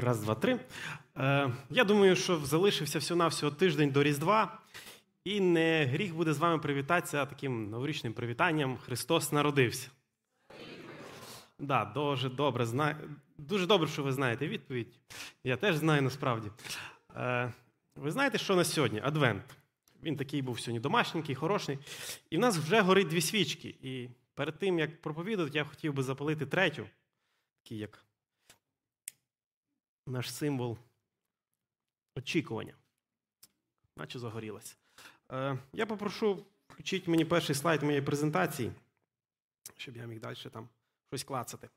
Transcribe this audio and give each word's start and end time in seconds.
Раз, 0.00 0.20
два, 0.20 0.34
три. 0.34 0.60
Е, 1.16 1.50
Я 1.70 1.84
думаю, 1.84 2.16
що 2.16 2.38
залишився 2.38 2.98
всього-навсього 2.98 3.52
тиждень 3.52 3.90
до 3.90 4.02
Різдва, 4.02 4.58
і 5.24 5.40
не 5.40 5.84
гріх 5.84 6.14
буде 6.14 6.32
з 6.32 6.38
вами 6.38 6.58
привітатися 6.58 7.26
таким 7.26 7.70
новорічним 7.70 8.12
привітанням 8.12 8.76
Христос 8.76 9.32
народився. 9.32 9.90
Да, 11.58 11.84
дуже 11.84 12.28
добре 12.28 12.66
зна... 12.66 12.96
Дуже 13.38 13.66
добре, 13.66 13.88
що 13.88 14.02
ви 14.02 14.12
знаєте 14.12 14.48
відповідь. 14.48 14.98
Я 15.44 15.56
теж 15.56 15.76
знаю 15.76 16.02
насправді. 16.02 16.50
Е, 17.16 17.52
Ви 17.96 18.10
знаєте, 18.10 18.38
що 18.38 18.56
на 18.56 18.64
сьогодні? 18.64 19.00
Адвент. 19.04 19.42
Він 20.02 20.16
такий 20.16 20.42
був 20.42 20.60
сьогодні 20.60 20.80
домашній, 20.80 21.34
хороший. 21.34 21.78
І 22.30 22.36
в 22.36 22.40
нас 22.40 22.58
вже 22.58 22.80
горить 22.80 23.08
дві 23.08 23.20
свічки. 23.20 23.74
І 23.82 24.08
перед 24.34 24.58
тим, 24.58 24.78
як 24.78 25.02
проповідати, 25.02 25.50
я 25.54 25.64
хотів 25.64 25.94
би 25.94 26.02
запалити 26.02 26.46
третю, 26.46 26.86
такий 27.62 27.78
як 27.78 28.04
наш 30.06 30.34
символ 30.34 30.78
очікування. 32.16 32.74
Наче 33.96 34.18
загорілося. 34.18 34.76
Е, 35.32 35.58
Я 35.72 35.86
попрошу 35.86 36.46
включити 36.68 37.10
мені 37.10 37.24
перший 37.24 37.54
слайд 37.54 37.82
моєї 37.82 38.02
презентації, 38.02 38.72
щоб 39.76 39.96
я 39.96 40.06
міг 40.06 40.20
далі 40.20 40.36
там 40.52 40.68
щось 41.08 41.24
клацати. 41.24 41.68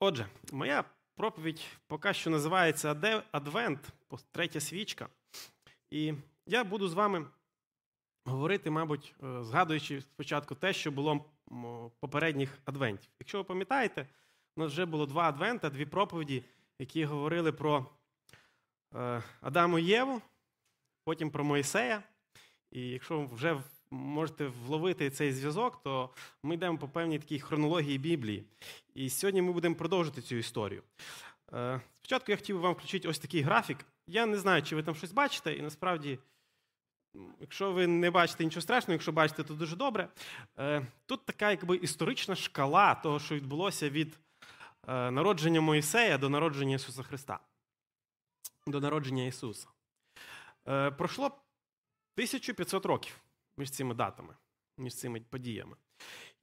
Отже, 0.00 0.26
моя 0.52 0.84
проповідь 1.14 1.66
поки 1.86 2.14
що 2.14 2.30
називається 2.30 3.22
Адвент, 3.32 3.88
третя 4.30 4.60
свічка. 4.60 5.08
І 5.90 6.14
я 6.46 6.64
буду 6.64 6.88
з 6.88 6.94
вами 6.94 7.26
говорити, 8.24 8.70
мабуть, 8.70 9.14
е, 9.22 9.44
згадуючи 9.44 10.00
спочатку 10.00 10.54
те, 10.54 10.72
що 10.72 10.90
було 10.90 11.24
попередніх 12.00 12.58
адвентів. 12.64 13.10
Якщо 13.20 13.38
ви 13.38 13.44
пам'ятаєте, 13.44 14.06
у 14.56 14.60
нас 14.60 14.72
вже 14.72 14.86
було 14.86 15.06
два 15.06 15.28
адвента, 15.28 15.70
дві 15.70 15.86
проповіді 15.86 16.44
які 16.80 17.04
говорили 17.04 17.52
про 17.52 17.86
е, 18.94 19.22
Адаму 19.40 19.78
і 19.78 19.84
Єву, 19.84 20.22
потім 21.04 21.30
про 21.30 21.44
Моїсея. 21.44 22.02
І 22.72 22.88
якщо 22.88 23.26
вже 23.26 23.62
можете 23.90 24.46
вловити 24.46 25.10
цей 25.10 25.32
зв'язок, 25.32 25.82
то 25.82 26.10
ми 26.42 26.54
йдемо 26.54 26.78
по 26.78 26.88
певній 26.88 27.18
такій 27.18 27.40
хронології 27.40 27.98
Біблії. 27.98 28.44
І 28.94 29.10
сьогодні 29.10 29.42
ми 29.42 29.52
будемо 29.52 29.74
продовжити 29.74 30.22
цю 30.22 30.36
історію. 30.36 30.82
Е, 31.52 31.80
спочатку 31.98 32.32
я 32.32 32.36
хотів 32.36 32.56
би 32.56 32.62
вам 32.62 32.72
включити 32.72 33.08
ось 33.08 33.18
такий 33.18 33.40
графік. 33.40 33.78
Я 34.06 34.26
не 34.26 34.38
знаю, 34.38 34.62
чи 34.62 34.76
ви 34.76 34.82
там 34.82 34.94
щось 34.94 35.12
бачите, 35.12 35.54
і 35.54 35.62
насправді. 35.62 36.18
Якщо 37.40 37.72
ви 37.72 37.86
не 37.86 38.10
бачите 38.10 38.44
нічого 38.44 38.62
страшного, 38.62 38.92
якщо 38.92 39.12
бачите, 39.12 39.42
то 39.42 39.54
дуже 39.54 39.76
добре. 39.76 40.08
Е, 40.58 40.86
тут 41.06 41.26
така 41.26 41.50
якби 41.50 41.76
історична 41.76 42.34
шкала 42.34 42.94
того, 42.94 43.18
що 43.18 43.34
відбулося 43.34 43.90
від 43.90 44.18
народження 44.90 45.60
Моїсея 45.60 46.18
до 46.18 46.28
народження 46.28 46.74
Ісуса 46.74 47.02
Христа. 47.02 47.40
До 48.66 48.80
народження 48.80 49.24
Ісуса. 49.24 49.68
Е, 50.68 50.90
пройшло 50.90 51.26
1500 51.26 52.86
років 52.86 53.20
між 53.56 53.70
цими 53.70 53.94
датами, 53.94 54.34
між 54.78 54.94
цими 54.94 55.20
подіями. 55.20 55.76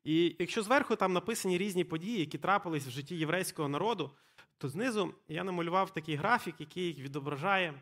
І 0.03 0.35
якщо 0.39 0.63
зверху 0.63 0.95
там 0.95 1.13
написані 1.13 1.57
різні 1.57 1.83
події, 1.83 2.19
які 2.19 2.37
трапились 2.37 2.87
в 2.87 2.89
житті 2.89 3.15
єврейського 3.15 3.69
народу, 3.69 4.11
то 4.57 4.69
знизу 4.69 5.13
я 5.27 5.43
намалював 5.43 5.93
такий 5.93 6.15
графік, 6.15 6.55
який 6.59 6.93
відображає, 6.93 7.73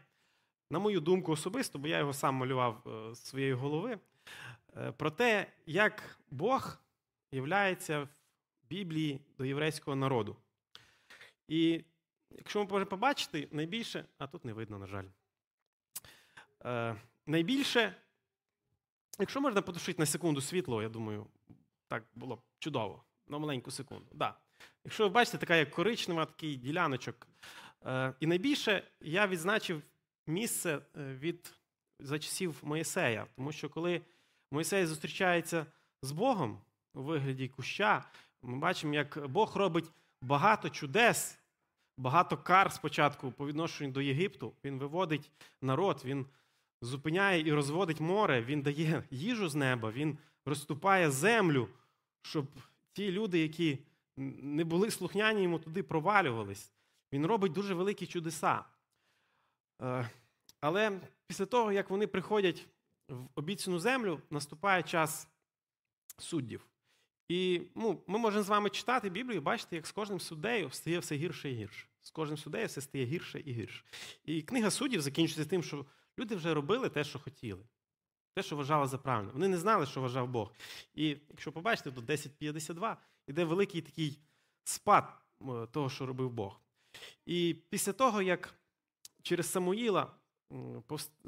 на 0.71 0.79
мою 0.79 0.99
думку, 0.99 1.31
особисто, 1.31 1.79
бо 1.79 1.87
я 1.87 1.97
його 1.97 2.13
сам 2.13 2.35
малював 2.35 2.87
е, 2.87 3.15
з 3.15 3.23
своєї 3.23 3.53
голови, 3.53 3.99
про 4.97 5.11
те, 5.11 5.53
як 5.65 6.19
Бог 6.31 6.77
являється 7.31 8.01
в 8.01 8.09
Біблії 8.69 9.21
до 9.37 9.45
єврейського 9.45 9.95
народу. 9.95 10.37
І 11.47 11.83
якщо 12.31 12.59
ви 12.59 12.71
можете 12.71 12.89
побачити, 12.89 13.47
найбільше, 13.51 14.05
а 14.17 14.27
тут 14.27 14.45
не 14.45 14.53
видно, 14.53 14.79
на 14.79 14.87
жаль. 14.87 15.05
Е, 16.65 16.95
Найбільше, 17.27 17.95
якщо 19.19 19.41
можна 19.41 19.61
потушити 19.61 20.01
на 20.01 20.05
секунду 20.05 20.41
світло, 20.41 20.81
я 20.81 20.89
думаю, 20.89 21.27
так 21.87 22.03
було 22.15 22.35
б 22.35 22.41
чудово. 22.59 23.03
На 23.27 23.37
маленьку 23.37 23.71
секунду. 23.71 24.05
Да. 24.13 24.37
Якщо 24.83 25.03
ви 25.03 25.09
бачите, 25.09 25.37
така 25.37 25.55
як 25.55 25.71
коричнева, 25.71 26.25
такий 26.25 26.55
діляночок. 26.55 27.27
Е, 27.85 28.13
І 28.19 28.27
найбільше 28.27 28.83
я 29.01 29.27
відзначив 29.27 29.81
місце 30.27 30.79
е, 30.97 31.13
від 31.13 31.53
за 31.99 32.19
часів 32.19 32.59
Моїсея, 32.63 33.27
тому 33.35 33.51
що 33.51 33.69
коли 33.69 34.01
Моїсей 34.51 34.85
зустрічається 34.85 35.65
з 36.01 36.11
Богом 36.11 36.61
у 36.93 37.03
вигляді 37.03 37.47
куща, 37.47 38.05
ми 38.41 38.57
бачимо, 38.57 38.93
як 38.93 39.27
Бог 39.27 39.57
робить 39.57 39.91
багато 40.21 40.69
чудес, 40.69 41.39
багато 41.97 42.37
кар 42.37 42.71
спочатку 42.71 43.31
по 43.31 43.47
відношенню 43.47 43.91
до 43.91 44.01
Єгипту. 44.01 44.53
Він 44.63 44.79
виводить 44.79 45.31
народ, 45.61 46.01
він 46.05 46.25
зупиняє 46.81 47.47
і 47.47 47.53
розводить 47.53 47.99
море, 47.99 48.41
він 48.41 48.61
дає 48.61 49.03
їжу 49.11 49.49
з 49.49 49.55
неба, 49.55 49.91
він 49.91 50.17
розступає 50.45 51.11
землю, 51.11 51.69
щоб 52.21 52.45
ті 52.93 53.11
люди, 53.11 53.39
які 53.39 53.79
не 54.17 54.63
були 54.63 54.91
слухняні 54.91 55.43
йому 55.43 55.59
туди 55.59 55.83
провалювались. 55.83 56.71
Він 57.13 57.25
робить 57.25 57.51
дуже 57.51 57.73
великі 57.73 58.07
чудеса. 58.07 58.65
Е, 59.81 60.09
але 60.61 60.99
після 61.27 61.45
того, 61.45 61.71
як 61.71 61.89
вони 61.89 62.07
приходять 62.07 62.67
в 63.09 63.27
обіцяну 63.35 63.79
землю, 63.79 64.21
наступає 64.29 64.83
час 64.83 65.27
суддів. 66.17 66.67
І 67.27 67.61
ну, 67.75 68.03
ми 68.07 68.19
можемо 68.19 68.43
з 68.43 68.49
вами 68.49 68.69
читати 68.69 69.09
Біблію, 69.09 69.37
і 69.37 69.39
бачити, 69.39 69.75
як 69.75 69.87
з 69.87 69.91
кожним 69.91 70.19
суддею 70.19 70.69
стає 70.69 70.99
все 70.99 71.15
гірше 71.15 71.51
і 71.51 71.55
гірше. 71.55 71.87
З 72.01 72.11
кожним 72.11 72.37
суддею 72.37 72.67
все 72.67 72.81
стає 72.81 73.05
гірше 73.05 73.39
і 73.45 73.51
гірше. 73.51 73.83
І 74.25 74.41
книга 74.41 74.71
суддів 74.71 75.01
закінчується 75.01 75.49
тим, 75.49 75.63
що 75.63 75.85
люди 76.19 76.35
вже 76.35 76.53
робили 76.53 76.89
те, 76.89 77.03
що 77.03 77.19
хотіли, 77.19 77.63
те, 78.35 78.43
що 78.43 78.55
вважали 78.55 78.87
за 78.87 78.97
правильне. 78.97 79.31
Вони 79.33 79.47
не 79.47 79.57
знали, 79.57 79.85
що 79.85 80.01
вважав 80.01 80.27
Бог. 80.27 80.53
І 80.93 81.17
якщо 81.29 81.51
побачите, 81.51 81.91
то 81.91 82.01
10.52 82.01 82.95
йде 83.27 83.43
великий 83.43 83.81
такий 83.81 84.19
спад 84.63 85.13
того, 85.71 85.89
що 85.89 86.05
робив 86.05 86.29
Бог. 86.29 86.59
І 87.25 87.55
після 87.69 87.93
того, 87.93 88.21
як 88.21 88.55
через 89.21 89.51
Самуїла 89.51 90.11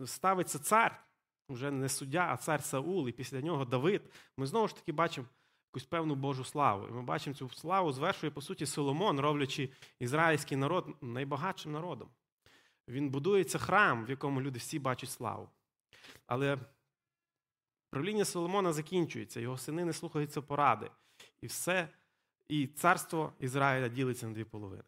ставиться 0.06 0.60
цар, 0.60 1.04
вже 1.50 1.72
не 1.72 1.90
суддя, 1.90 2.28
а 2.32 2.38
цар 2.38 2.64
Саул, 2.64 3.10
і 3.10 3.12
після 3.12 3.42
нього 3.42 3.66
Давид, 3.66 4.02
ми 4.38 4.46
знову 4.46 4.68
ж 4.68 4.76
таки 4.76 4.92
бачимо 4.92 5.28
якусь 5.72 5.86
певну 5.86 6.16
Божу 6.16 6.44
славу. 6.44 6.88
І 6.88 6.92
ми 6.92 7.02
бачимо 7.02 7.36
цю 7.36 7.50
славу 7.50 7.92
звершує, 7.92 8.32
по 8.32 8.42
суті, 8.42 8.66
Соломон, 8.66 9.20
роблячи 9.20 9.70
ізраїльський 10.00 10.58
народ 10.58 10.88
найбагатшим 11.02 11.72
народом. 11.72 12.10
Він 12.88 13.10
будується 13.10 13.58
храм, 13.58 14.06
в 14.06 14.10
якому 14.10 14.42
люди 14.42 14.60
всі 14.60 14.80
бачать 14.80 15.10
славу. 15.10 15.50
Але 16.28 16.58
правління 17.90 18.26
Соломона 18.26 18.74
закінчується, 18.74 19.40
його 19.40 19.58
сини 19.58 19.86
не 19.86 19.94
слухаються 19.94 20.42
поради. 20.42 20.92
І 21.42 21.48
все, 21.48 21.90
і 22.48 22.68
царство 22.68 23.34
Ізраїля 23.40 23.90
ділиться 23.90 24.28
на 24.28 24.34
дві 24.34 24.44
половини. 24.44 24.84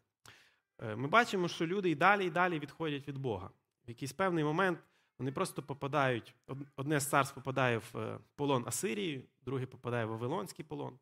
Е, 0.82 0.96
ми 0.96 1.08
бачимо, 1.08 1.48
що 1.48 1.68
люди 1.68 1.90
і 1.90 1.96
далі 1.96 2.26
і 2.26 2.30
далі 2.30 2.60
відходять 2.60 3.08
від 3.08 3.18
Бога. 3.18 3.50
В 3.86 3.90
якийсь 3.90 4.14
певний 4.14 4.44
момент 4.44 4.80
вони 5.20 5.32
просто 5.32 5.64
попадають, 5.64 6.36
одне 6.76 7.00
з 7.00 7.08
царств 7.08 7.36
попадає 7.36 7.78
в 7.78 7.98
е, 7.98 8.20
полон 8.36 8.64
Асирії, 8.68 9.30
друге 9.42 9.66
попадає 9.66 10.06
в 10.06 10.10
Вавилонський 10.10 10.66
полон. 10.66 11.00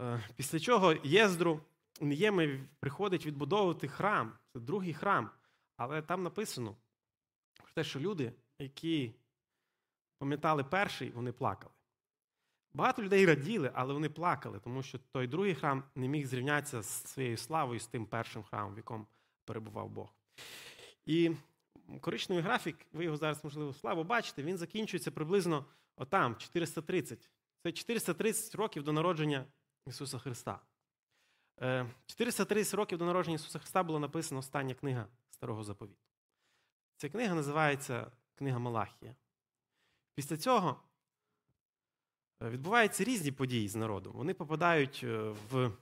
Е, 0.00 0.28
після 0.36 0.60
чого 0.60 0.94
Єздру 1.04 1.60
Нієми 2.00 2.68
приходить 2.80 3.26
відбудовувати 3.26 3.88
храм. 3.88 4.32
Це 4.52 4.60
другий 4.60 4.94
храм. 4.94 5.30
Але 5.76 6.02
там 6.02 6.22
написано 6.22 6.76
про 7.56 7.72
те, 7.74 7.84
що 7.84 8.00
люди, 8.00 8.32
які 8.58 9.14
пам'ятали 10.18 10.64
перший, 10.64 11.10
вони 11.10 11.32
плакали. 11.32 11.74
Багато 12.72 13.02
людей 13.02 13.26
раділи, 13.26 13.70
але 13.74 13.94
вони 13.94 14.08
плакали, 14.08 14.60
тому 14.60 14.82
що 14.82 14.98
той 14.98 15.26
другий 15.26 15.54
храм 15.54 15.84
не 15.94 16.08
міг 16.08 16.26
зрівнятися 16.26 16.82
з 16.82 17.06
своєю 17.06 17.36
славою 17.36 17.80
з 17.80 17.86
тим 17.86 18.06
першим 18.06 18.42
храмом, 18.42 18.74
в 18.74 18.76
якому 18.76 19.06
перебував 19.44 19.88
Бог. 19.88 20.14
І 21.06 21.30
коричневий 22.00 22.44
графік, 22.44 22.76
ви 22.92 23.04
його 23.04 23.16
зараз, 23.16 23.44
можливо, 23.44 23.72
слабо 23.72 24.04
бачите, 24.04 24.42
він 24.42 24.58
закінчується 24.58 25.10
приблизно 25.10 25.64
отам, 25.96 26.36
430. 26.36 27.30
Це 27.62 27.72
430 27.72 28.54
років 28.54 28.82
до 28.82 28.92
народження 28.92 29.46
Ісуса 29.86 30.18
Христа. 30.18 30.60
430 32.06 32.74
е, 32.74 32.76
років 32.76 32.98
до 32.98 33.04
народження 33.04 33.34
Ісуса 33.34 33.58
Христа 33.58 33.82
була 33.82 33.98
написана 33.98 34.38
остання 34.38 34.74
книга 34.74 35.06
Старого 35.30 35.64
Заповіту. 35.64 36.04
Ця 36.96 37.08
книга 37.08 37.34
називається 37.34 38.10
Книга 38.34 38.58
Малахія. 38.58 39.16
Після 40.14 40.36
цього 40.36 40.80
е, 42.42 42.50
відбуваються 42.50 43.04
різні 43.04 43.32
події 43.32 43.68
з 43.68 43.76
народом. 43.76 44.12
Вони 44.12 44.34
попадають 44.34 45.00
е, 45.04 45.34
в 45.50 45.72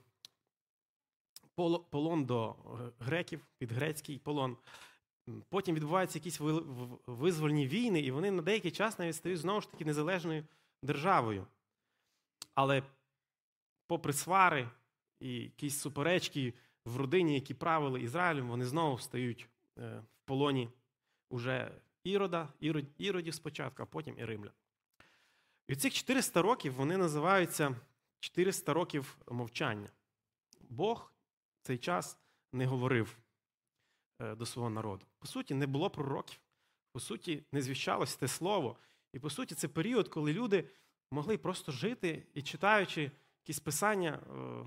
полон 1.89 2.25
до 2.25 2.55
греків, 2.99 3.45
під 3.57 3.71
грецький 3.71 4.19
полон. 4.19 4.57
Потім 5.49 5.75
відбуваються 5.75 6.19
якісь 6.19 6.39
визвольні 7.07 7.67
війни, 7.67 7.99
і 7.99 8.11
вони 8.11 8.31
на 8.31 8.41
деякий 8.41 8.71
час 8.71 8.99
навіть 8.99 9.15
стають 9.15 9.39
знову 9.39 9.61
ж 9.61 9.71
таки 9.71 9.85
незалежною 9.85 10.43
державою. 10.81 11.47
Але, 12.53 12.83
попри 13.87 14.13
свари 14.13 14.69
і 15.19 15.33
якісь 15.33 15.79
суперечки 15.79 16.53
в 16.85 16.97
родині, 16.97 17.33
які 17.33 17.53
правили 17.53 18.01
Ізраїлем, 18.01 18.47
вони 18.47 18.65
знову 18.65 18.99
стають 18.99 19.47
е, 19.77 19.99
в 19.99 20.25
полоні 20.25 20.69
уже 21.29 21.71
Ірода, 22.03 22.49
Ірод, 22.59 22.85
Іродів 22.97 23.33
спочатку, 23.33 23.83
а 23.83 23.85
потім 23.85 24.15
і 24.19 24.25
Римлян. 24.25 24.53
І 25.67 25.75
цих 25.75 25.93
400 25.93 26.41
років 26.41 26.73
вони 26.73 26.97
називаються 26.97 27.75
400 28.19 28.73
років 28.73 29.17
мовчання. 29.27 29.89
Бог 30.69 31.11
в 31.61 31.65
цей 31.65 31.77
час 31.77 32.17
не 32.51 32.65
говорив 32.65 33.17
до 34.19 34.45
свого 34.45 34.69
народу. 34.69 35.05
По 35.19 35.27
суті, 35.27 35.53
не 35.53 35.67
було 35.67 35.89
пророків, 35.89 36.39
по 36.91 36.99
суті, 36.99 37.43
не 37.51 37.61
звіщалось 37.61 38.15
те 38.15 38.27
слово. 38.27 38.77
І 39.13 39.19
по 39.19 39.29
суті, 39.29 39.55
це 39.55 39.67
період, 39.67 40.07
коли 40.07 40.33
люди 40.33 40.69
могли 41.11 41.37
просто 41.37 41.71
жити 41.71 42.23
і 42.33 42.41
читаючи 42.41 43.11
якісь 43.43 43.59
писання, 43.59 44.11
е, 44.11 44.65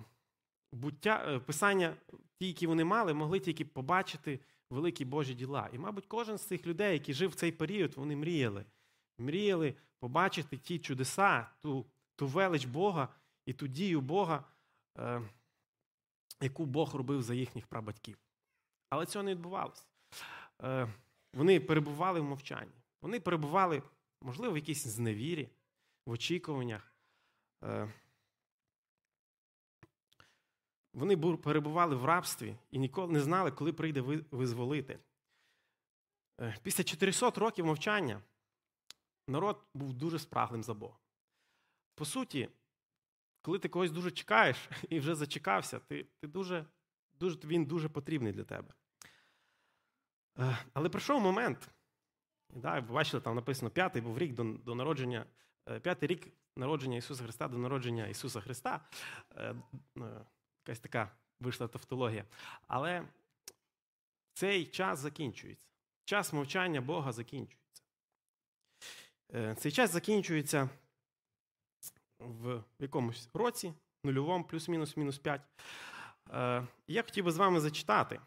буття, 0.72 1.24
е, 1.28 1.38
писання, 1.38 1.96
ті, 2.38 2.46
які 2.46 2.66
вони 2.66 2.84
мали, 2.84 3.14
могли 3.14 3.40
тільки 3.40 3.64
побачити 3.64 4.40
великі 4.70 5.04
Божі 5.04 5.34
діла. 5.34 5.70
І, 5.72 5.78
мабуть, 5.78 6.06
кожен 6.06 6.38
з 6.38 6.42
цих 6.42 6.66
людей, 6.66 6.92
який 6.92 7.14
жив 7.14 7.30
в 7.30 7.34
цей 7.34 7.52
період, 7.52 7.94
вони 7.94 8.16
мріяли. 8.16 8.64
Мріяли 9.18 9.74
побачити 9.98 10.56
ті 10.56 10.78
чудеса, 10.78 11.50
ту, 11.62 11.86
ту 12.16 12.26
велич 12.26 12.64
Бога 12.64 13.08
і 13.46 13.52
ту 13.52 13.66
дію 13.66 14.00
Бога, 14.00 14.44
е, 14.98 15.22
яку 16.40 16.66
Бог 16.66 16.94
робив 16.94 17.22
за 17.22 17.34
їхніх 17.34 17.66
прабатьків. 17.66 18.18
Але 18.90 19.06
цього 19.06 19.22
не 19.22 19.30
відбувалося. 19.30 19.84
Е, 20.62 20.88
вони 21.34 21.60
перебували 21.60 22.20
в 22.20 22.24
мовчанні. 22.24 22.72
Вони 23.02 23.20
перебували, 23.20 23.82
можливо, 24.22 24.54
в 24.54 24.56
якійсь 24.56 24.86
зневірі, 24.86 25.48
в 26.06 26.10
очікуваннях. 26.10 26.92
Е, 27.64 27.92
вони 30.94 31.16
перебували 31.16 31.96
в 31.96 32.04
рабстві 32.04 32.56
і 32.70 32.78
ніколи 32.78 33.12
не 33.12 33.20
знали, 33.20 33.50
коли 33.50 33.72
прийде 33.72 34.00
визволити. 34.30 34.98
Е, 36.40 36.56
після 36.62 36.84
400 36.84 37.30
років 37.30 37.66
мовчання 37.66 38.22
народ 39.28 39.64
був 39.74 39.92
дуже 39.92 40.18
спраглим 40.18 40.62
за 40.62 40.74
Бога. 40.74 40.98
По 41.94 42.04
суті, 42.04 42.48
коли 43.42 43.58
ти 43.58 43.68
когось 43.68 43.90
дуже 43.90 44.10
чекаєш 44.10 44.68
і 44.88 45.00
вже 45.00 45.14
зачекався, 45.14 45.78
ти, 45.78 46.04
ти 46.04 46.26
дуже, 46.26 46.66
дуже, 47.20 47.38
він 47.44 47.64
дуже 47.64 47.88
потрібний 47.88 48.32
для 48.32 48.44
тебе. 48.44 48.74
Е, 50.38 50.58
але 50.72 50.88
прийшов 50.88 51.20
момент, 51.20 51.68
да, 52.54 52.80
ви 52.80 52.94
бачили, 52.94 53.20
там 53.20 53.34
написано 53.34 53.70
п'ятий 53.70 54.02
був 54.02 54.18
рік 54.18 54.34
до, 54.34 54.44
до 54.44 54.74
народження, 54.74 55.26
е, 55.68 55.80
п'ятий 55.80 56.06
рік 56.08 56.28
народження 56.56 56.96
Ісуса 56.96 57.22
Христа 57.22 57.48
до 57.48 57.58
народження 57.58 58.06
Ісуса 58.06 58.40
Христа. 58.40 58.80
Якась 60.66 60.80
така 60.80 61.10
вийшла 61.40 61.68
тавтологія. 61.68 62.24
Але 62.66 63.08
цей 64.34 64.66
час 64.66 64.98
закінчується. 64.98 65.66
Час 66.04 66.32
мовчання 66.32 66.80
Бога 66.80 67.12
закінчується. 67.12 67.82
Е, 69.34 69.54
цей 69.54 69.72
час 69.72 69.90
закінчується 69.90 70.68
в 72.18 72.62
якомусь 72.78 73.28
році, 73.34 73.74
нульовому, 74.04 74.44
плюс-мінус, 74.44 74.96
мінус 74.96 75.18
5. 75.18 75.40
Е, 76.30 76.66
я 76.86 77.02
хотів 77.02 77.24
би 77.24 77.32
з 77.32 77.36
вами 77.36 77.60
зачитати 77.60 78.20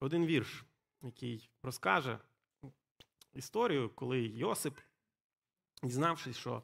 один 0.00 0.26
вірш, 0.26 0.64
який 1.02 1.50
розкаже 1.62 2.18
історію, 3.32 3.90
коли 3.94 4.22
Йосип, 4.22 4.78
дізнавшись, 5.82 6.36
що 6.36 6.62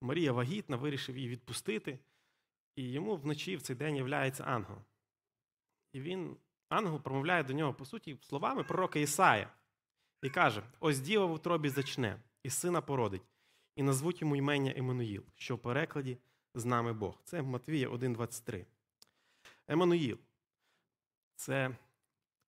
Марія 0.00 0.32
вагітна, 0.32 0.76
вирішив 0.76 1.16
її 1.16 1.28
відпустити. 1.28 1.98
І 2.76 2.92
йому 2.92 3.16
вночі 3.16 3.56
в 3.56 3.62
цей 3.62 3.76
день 3.76 3.96
являється 3.96 4.44
ангел. 4.44 4.78
І 5.92 6.00
він, 6.00 6.36
ангел 6.68 7.00
промовляє 7.00 7.44
до 7.44 7.52
нього, 7.52 7.74
по 7.74 7.84
суті, 7.84 8.18
словами 8.22 8.64
пророка 8.64 8.98
Ісая. 8.98 9.52
І 10.22 10.30
каже: 10.30 10.62
Ось 10.80 11.00
діва 11.00 11.24
в 11.24 11.32
утробі 11.32 11.68
зачне, 11.68 12.22
і 12.42 12.50
сина 12.50 12.80
породить, 12.80 13.22
і 13.76 13.82
назвуть 13.82 14.20
йому 14.20 14.36
імення 14.36 14.72
Еммануїл, 14.76 15.24
що 15.36 15.56
в 15.56 15.58
перекладі 15.58 16.18
з 16.54 16.64
нами 16.64 16.92
Бог. 16.92 17.20
Це 17.24 17.42
Матвія 17.42 17.88
1,23. 17.88 18.66
Еммануїл. 19.70 20.18
Це 21.36 21.76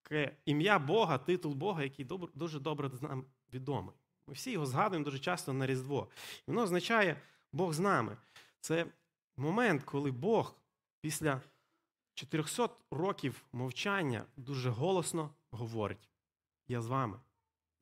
таке 0.02 0.36
ім'я 0.44 0.78
Бога, 0.78 1.18
титул 1.18 1.54
Бога, 1.54 1.82
який 1.82 2.04
дуже 2.34 2.60
добре 2.60 2.90
нам 3.00 3.24
відомий. 3.52 3.94
Ми 4.26 4.34
всі 4.34 4.50
його 4.50 4.66
згадуємо 4.66 5.04
дуже 5.04 5.18
часто 5.18 5.52
на 5.52 5.66
Різдво. 5.66 6.08
І 6.48 6.50
воно 6.50 6.62
означає 6.62 7.22
Бог 7.52 7.72
з 7.72 7.78
нами. 7.78 8.16
Це 8.60 8.86
момент, 9.36 9.82
коли 9.82 10.10
Бог 10.10 10.54
після 11.00 11.40
400 12.14 12.68
років 12.90 13.44
мовчання 13.52 14.24
дуже 14.36 14.70
голосно 14.70 15.34
говорить: 15.50 16.10
Я 16.68 16.82
з 16.82 16.86
вами. 16.86 17.20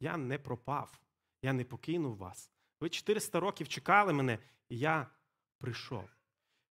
Я 0.00 0.16
не 0.16 0.38
пропав, 0.38 1.00
я 1.42 1.52
не 1.52 1.64
покинув 1.64 2.16
вас. 2.16 2.50
Ви 2.80 2.88
400 2.88 3.40
років 3.40 3.68
чекали 3.68 4.12
мене, 4.12 4.38
і 4.68 4.78
я 4.78 5.06
прийшов. 5.58 6.19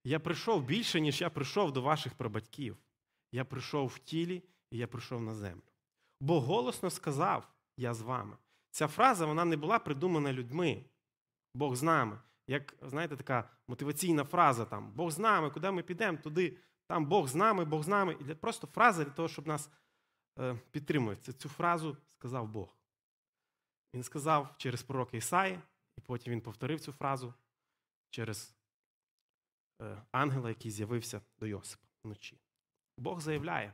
Я 0.04 0.20
прийшов 0.20 0.64
більше, 0.64 1.02
ніж 1.02 1.22
я 1.22 1.30
прийшов 1.30 1.72
до 1.72 1.82
ваших 1.82 2.14
прабатьків. 2.14 2.78
Я 3.32 3.46
прийшов 3.46 3.88
в 3.88 4.00
тілі 4.00 4.44
і 4.72 4.78
я 4.78 4.88
прийшов 4.88 5.22
на 5.22 5.36
землю. 5.36 5.62
Бог 6.22 6.44
голосно 6.44 6.90
сказав: 6.90 7.48
Я 7.78 7.94
з 7.94 8.02
вами. 8.02 8.38
Ця 8.72 8.88
фраза 8.88 9.26
вона 9.26 9.46
не 9.46 9.58
була 9.58 9.80
придумана 9.80 10.34
людьми. 10.34 10.86
Бог 11.54 11.76
з 11.76 11.84
нами 11.84 12.20
як, 12.50 12.76
знаєте, 12.82 13.18
така 13.18 13.50
мотиваційна 13.68 14.24
фраза 14.24 14.66
там 14.66 14.92
Бог 14.92 15.12
з 15.12 15.20
нами, 15.20 15.50
куди 15.50 15.72
ми 15.72 15.84
підемо, 15.84 16.18
туди, 16.18 16.58
там 16.88 17.06
Бог 17.06 17.28
з 17.28 17.36
нами, 17.36 17.66
Бог 17.66 17.84
з 17.84 17.88
нами. 17.88 18.18
І 18.20 18.34
просто 18.34 18.68
фраза 18.68 19.04
для 19.04 19.12
того, 19.12 19.28
щоб 19.28 19.48
нас 19.48 19.70
е, 20.40 20.60
підтримувати. 20.72 21.34
Цю 21.34 21.50
фразу 21.50 21.98
сказав 22.08 22.48
Бог. 22.48 22.78
Він 23.94 24.04
сказав 24.04 24.56
через 24.58 24.84
пророка 24.84 25.18
Ісаї, 25.18 25.60
і 25.98 26.02
потім 26.02 26.34
він 26.34 26.42
повторив 26.42 26.80
цю 26.80 26.92
фразу 26.92 27.34
через 28.10 28.56
ангела, 30.12 30.50
який 30.50 30.72
з'явився 30.72 31.22
до 31.40 31.48
Йосипа 31.48 31.88
вночі. 32.04 32.40
Бог 32.98 33.22
заявляє 33.22 33.74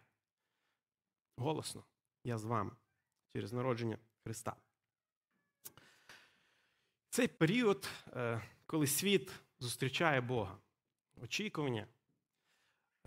голосно, 1.37 1.83
я 2.23 2.37
з 2.37 2.43
вами 2.43 2.71
через 3.33 3.53
народження 3.53 3.97
Христа. 4.23 4.55
Цей 7.09 7.27
період 7.27 7.89
е, 8.07 8.41
коли 8.65 8.87
світ 8.87 9.31
зустрічає 9.59 10.21
Бога. 10.21 10.57
Очікування. 11.21 11.87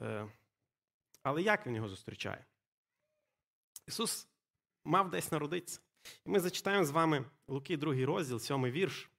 Е, 0.01 0.33
але 1.23 1.43
як 1.43 1.67
він 1.67 1.77
його 1.77 1.89
зустрічає? 1.89 2.47
Ісус 3.87 4.29
мав 4.85 5.11
десь 5.11 5.33
народитися. 5.33 5.81
І 6.27 6.31
ми 6.31 6.41
зачитаємо 6.41 6.85
з 6.85 6.91
вами 6.91 7.25
Луки, 7.49 7.77
2 7.77 8.07
розділ, 8.07 8.39
7 8.39 8.65
вірш. 8.65 9.11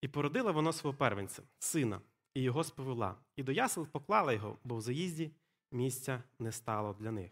І 0.00 0.08
породила 0.08 0.52
воно 0.52 0.72
свого 0.72 0.96
первенця, 0.96 1.42
сина, 1.58 2.00
і 2.36 2.42
його 2.42 2.64
сповела, 2.64 3.16
і 3.36 3.42
до 3.42 3.52
ясел 3.52 3.86
поклала 3.86 4.32
його, 4.32 4.58
бо 4.64 4.76
в 4.76 4.80
заїзді 4.80 5.30
місця 5.72 6.22
не 6.38 6.52
стало 6.52 6.96
для 7.00 7.10
них. 7.10 7.30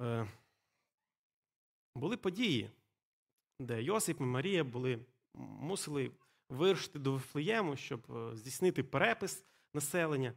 Е, 0.00 0.26
були 1.94 2.16
події, 2.16 2.70
де 3.60 3.82
Йосип 3.82 4.20
і 4.20 4.24
Марія 4.24 4.64
були, 4.64 4.98
мусили 5.34 6.10
вирушити 6.48 6.98
до 6.98 7.12
Вифлеєму, 7.12 7.76
щоб 7.76 8.12
е, 8.12 8.36
здійснити 8.36 8.82
перепис 8.82 9.44
населення. 9.74 10.32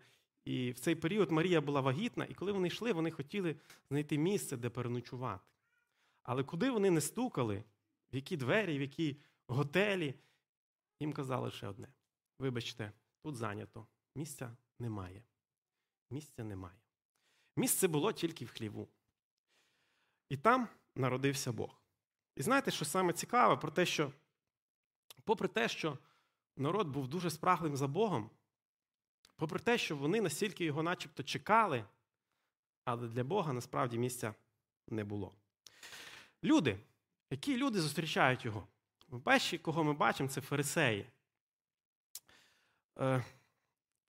І 0.45 0.71
в 0.71 0.79
цей 0.79 0.95
період 0.95 1.31
Марія 1.31 1.61
була 1.61 1.81
вагітна, 1.81 2.25
і 2.25 2.33
коли 2.33 2.51
вони 2.51 2.67
йшли, 2.67 2.93
вони 2.93 3.11
хотіли 3.11 3.55
знайти 3.89 4.17
місце, 4.17 4.57
де 4.57 4.69
переночувати. 4.69 5.43
Але 6.23 6.43
куди 6.43 6.71
вони 6.71 6.91
не 6.91 7.01
стукали, 7.01 7.63
в 8.11 8.15
які 8.15 8.37
двері, 8.37 8.77
в 8.77 8.81
які 8.81 9.17
готелі, 9.47 10.13
їм 10.99 11.13
казали 11.13 11.45
лише 11.45 11.67
одне: 11.67 11.87
вибачте, 12.43 12.91
тут 13.21 13.35
зайнято, 13.35 13.87
місця 14.15 14.55
немає. 14.79 15.23
Місця 16.09 16.43
немає. 16.43 16.79
Місце 17.55 17.87
було 17.87 18.13
тільки 18.13 18.45
в 18.45 18.51
хліву. 18.51 18.87
І 20.29 20.37
там 20.37 20.67
народився 20.95 21.51
Бог. 21.51 21.81
І 22.35 22.41
знаєте, 22.41 22.71
що 22.71 22.85
саме 22.85 23.13
цікаве, 23.13 23.57
про 23.57 23.71
те, 23.71 23.85
що 23.85 24.11
попри 25.23 25.47
те, 25.47 25.69
що 25.69 25.97
народ 26.57 26.87
був 26.87 27.07
дуже 27.07 27.29
спраглим 27.29 27.77
за 27.77 27.87
Богом, 27.87 28.29
попри 29.35 29.59
те, 29.59 29.77
що 29.77 29.97
вони 29.97 30.21
настільки 30.21 30.65
його 30.65 30.83
начебто 30.83 31.23
чекали, 31.23 31.85
але 32.85 33.07
для 33.07 33.23
Бога 33.23 33.53
насправді 33.53 33.97
місця 33.97 34.33
не 34.87 35.03
було. 35.03 35.33
Люди, 36.43 36.79
які 37.31 37.57
люди 37.57 37.81
зустрічають 37.81 38.45
його? 38.45 38.67
Перші, 39.23 39.57
кого 39.57 39.83
ми 39.83 39.93
бачимо, 39.93 40.29
це 40.29 40.41
фарисеї. 40.41 41.09
Е, 42.99 43.25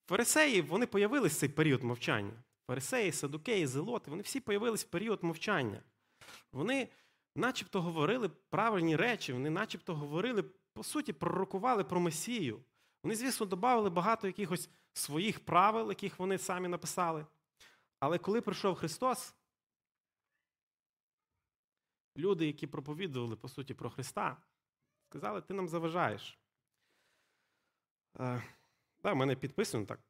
фарисеї 0.08 0.62
вони 0.62 0.86
появилися 0.86 1.36
в 1.36 1.38
цей 1.38 1.48
період 1.48 1.82
мовчання. 1.82 2.42
Фарисеї, 2.66 3.12
садукеї, 3.12 3.66
зелоти, 3.66 4.10
вони 4.10 4.22
всі 4.22 4.40
появились 4.40 4.84
в 4.84 4.88
період 4.88 5.24
мовчання. 5.24 5.82
Вони 6.52 6.88
начебто 7.36 7.82
говорили 7.82 8.28
правильні 8.28 8.96
речі, 8.96 9.32
вони 9.32 9.50
начебто 9.50 9.94
говорили 9.94 10.44
по 10.74 10.82
суті, 10.82 11.12
пророкували 11.12 11.84
про 11.84 12.00
Месію. 12.00 12.64
Вони, 13.02 13.16
звісно, 13.16 13.46
додали 13.46 13.90
багато 13.90 14.26
якихось 14.26 14.70
своїх 14.92 15.44
правил, 15.44 15.88
яких 15.88 16.18
вони 16.18 16.38
самі 16.38 16.68
написали. 16.68 17.26
Але 18.00 18.18
коли 18.18 18.40
прийшов 18.40 18.76
Христос, 18.76 19.34
люди, 22.16 22.46
які 22.46 22.66
проповідували, 22.66 23.36
по 23.36 23.48
суті, 23.48 23.74
про 23.74 23.90
Христа, 23.90 24.36
сказали, 25.08 25.40
ти 25.40 25.54
нам 25.54 25.68
заважаєш. 25.68 26.38
Да, 29.04 29.12
в 29.12 29.16
мене 29.16 29.36
підписано 29.36 29.84
так. 29.84 30.00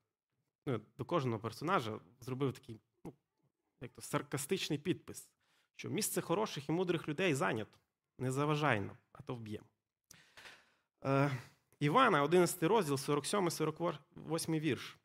Ну, 0.67 0.81
До 0.99 1.05
кожного 1.05 1.39
персонажа 1.39 2.01
зробив 2.21 2.53
такий 2.53 2.81
ну, 3.05 3.13
як 3.81 3.93
то, 3.93 4.03
саркастичний 4.03 4.79
підпис, 4.79 5.29
що 5.77 5.91
місце 5.91 6.21
хороших 6.21 6.69
і 6.69 6.73
мудрих 6.73 7.09
людей 7.09 7.35
зайнято. 7.35 7.79
Не 8.19 8.31
заважай 8.31 8.81
нам, 8.81 8.97
а 9.13 9.23
то 9.23 9.35
вб'ємо. 9.35 9.67
Е, 11.05 11.31
Івана, 11.81 12.23
11 12.23 12.63
розділ, 12.63 12.95
47-48 12.95 14.61
вірш. 14.61 14.99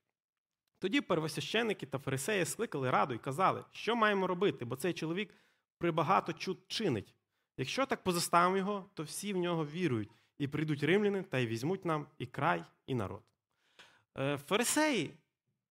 Тоді 0.79 1.01
первосвященники 1.01 1.85
та 1.85 1.97
фарисеї 1.97 2.45
скликали 2.45 2.91
раду 2.91 3.13
і 3.13 3.17
казали, 3.17 3.65
що 3.71 3.95
маємо 3.95 4.27
робити, 4.27 4.65
бо 4.65 4.75
цей 4.75 4.93
чоловік 4.93 5.33
прибагато 5.77 6.33
чуд 6.33 6.59
чинить. 6.67 7.15
Якщо 7.57 7.85
так 7.85 8.03
позаставимо 8.03 8.57
його, 8.57 8.89
то 8.93 9.03
всі 9.03 9.33
в 9.33 9.37
нього 9.37 9.65
вірують, 9.65 10.11
і 10.37 10.47
прийдуть 10.47 10.83
римляни 10.83 11.23
та 11.23 11.37
й 11.39 11.47
візьмуть 11.47 11.85
нам 11.85 12.07
і 12.17 12.25
край, 12.25 12.65
і 12.87 12.95
народ. 12.95 13.23
Е, 14.19 14.37
фарисеї, 14.37 15.17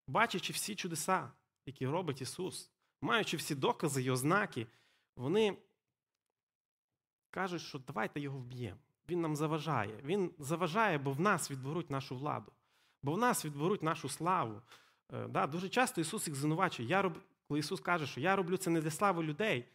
бачачи 0.06 0.52
всі 0.52 0.74
чудеса, 0.74 1.30
які 1.66 1.86
робить 1.86 2.20
Ісус, 2.20 2.70
маючи 3.00 3.36
всі 3.36 3.54
докази 3.54 4.02
і 4.02 4.10
ознаки, 4.10 4.66
вони 5.16 5.56
кажуть, 7.30 7.62
що 7.62 7.78
давайте 7.78 8.20
його 8.20 8.38
вб'ємо. 8.38 8.80
Він 9.08 9.20
нам 9.20 9.36
заважає. 9.36 10.00
Він 10.04 10.34
заважає, 10.38 10.98
бо 10.98 11.12
в 11.12 11.20
нас 11.20 11.50
відберуть 11.50 11.90
нашу 11.90 12.16
владу, 12.16 12.52
бо 13.02 13.12
в 13.12 13.18
нас 13.18 13.44
відберуть 13.44 13.82
нашу 13.82 14.08
славу. 14.08 14.62
Е, 15.12 15.28
да, 15.28 15.46
Дуже 15.46 15.68
часто 15.68 16.00
Ісус 16.00 16.26
їх 16.26 16.36
звинувачує. 16.36 16.88
Я 16.88 17.02
роб... 17.02 17.18
Коли 17.48 17.60
Ісус 17.60 17.80
каже, 17.80 18.06
що 18.06 18.20
я 18.20 18.36
роблю 18.36 18.56
це 18.56 18.70
не 18.70 18.80
для 18.80 18.90
слави 18.90 19.22
людей, 19.22 19.68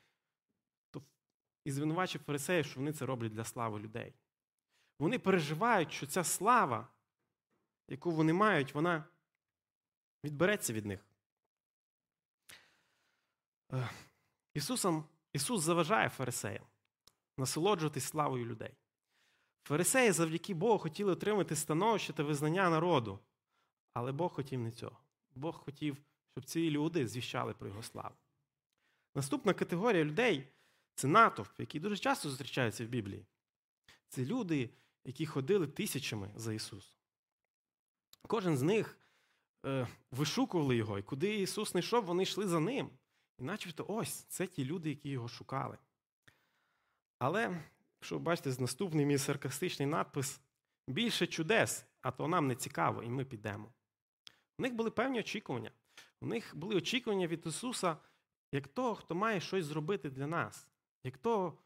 то 0.92 1.02
і 1.66 1.72
звинувачує 1.72 2.24
фарисеїв, 2.26 2.66
що 2.66 2.80
вони 2.80 2.94
це 2.94 3.06
роблять 3.06 3.34
для 3.34 3.44
слави 3.44 3.80
людей. 3.80 4.14
Вони 5.00 5.20
переживають, 5.20 5.92
що 5.92 6.08
ця 6.08 6.24
слава, 6.24 6.88
яку 7.88 8.12
вони 8.12 8.34
мають, 8.34 8.76
вона 8.76 9.06
відбереться 10.24 10.74
від 10.74 10.86
них. 10.86 11.06
Е, 13.74 13.90
Ісусом, 14.54 15.06
Ісус 15.34 15.62
заважає 15.62 16.10
фарисеям 16.10 16.66
насолоджуватись 17.38 18.04
славою 18.04 18.46
людей. 18.46 18.74
Фарисеї 19.64 20.12
завдяки 20.12 20.54
Богу 20.54 20.80
хотіли 20.80 21.12
отримати 21.12 21.56
становище 21.56 22.14
та 22.14 22.24
визнання 22.24 22.70
народу, 22.70 23.20
але 23.94 24.12
Бог 24.12 24.34
хотів 24.34 24.60
не 24.60 24.72
цього. 24.72 24.98
Бог 25.36 25.56
хотів, 25.56 25.98
щоб 26.32 26.46
ці 26.46 26.72
люди 26.72 27.08
звіщали 27.08 27.54
про 27.54 27.68
його 27.68 27.84
славу. 27.84 28.16
Наступна 29.16 29.54
категорія 29.54 30.04
людей 30.04 30.48
це 30.96 31.08
натовп, 31.08 31.60
який 31.60 31.82
дуже 31.82 31.98
часто 31.98 32.30
зустрічається 32.30 32.86
в 32.86 32.88
Біблії. 32.88 33.26
Це 34.08 34.26
люди, 34.26 34.70
які 35.06 35.26
ходили 35.26 35.68
тисячами 35.68 36.32
за 36.36 36.54
Ісусом. 36.54 36.98
Кожен 38.28 38.58
з 38.58 38.62
них 38.62 38.98
е, 39.66 39.88
вишукували 40.12 40.76
його, 40.76 41.00
і 41.00 41.04
куди 41.04 41.42
Ісус 41.42 41.74
не 41.74 41.80
йшов, 41.80 42.06
вони 42.06 42.24
йшли 42.24 42.48
за 42.48 42.60
ним. 42.60 42.90
І 43.40 43.44
начебто 43.44 43.86
ось 43.88 44.14
це 44.14 44.48
ті 44.48 44.66
люди, 44.66 44.90
які 44.90 45.10
його 45.10 45.28
шукали. 45.28 45.78
Але, 47.20 47.62
якщо 48.02 48.18
ви 48.18 48.24
бачите, 48.24 48.52
з 48.52 48.60
наступний 48.60 49.06
мій 49.06 49.18
саркастичний 49.18 49.88
надпис 49.88 50.42
більше 50.88 51.28
чудес, 51.28 51.86
а 52.02 52.12
то 52.12 52.28
нам 52.28 52.48
не 52.48 52.56
цікаво, 52.56 53.04
і 53.04 53.10
ми 53.10 53.26
підемо. 53.26 53.74
У 54.60 54.62
них 54.62 54.74
були 54.74 54.92
певні 54.92 55.20
очікування. 55.20 55.72
У 56.22 56.26
них 56.26 56.56
були 56.56 56.76
очікування 56.76 57.28
від 57.28 57.46
Ісуса 57.46 57.98
як 58.54 58.68
того, 58.68 58.96
хто 58.96 59.16
має 59.16 59.40
щось 59.40 59.66
зробити 59.66 60.10
для 60.10 60.28
нас, 60.28 60.68
як 61.04 61.18
того, 61.18 61.58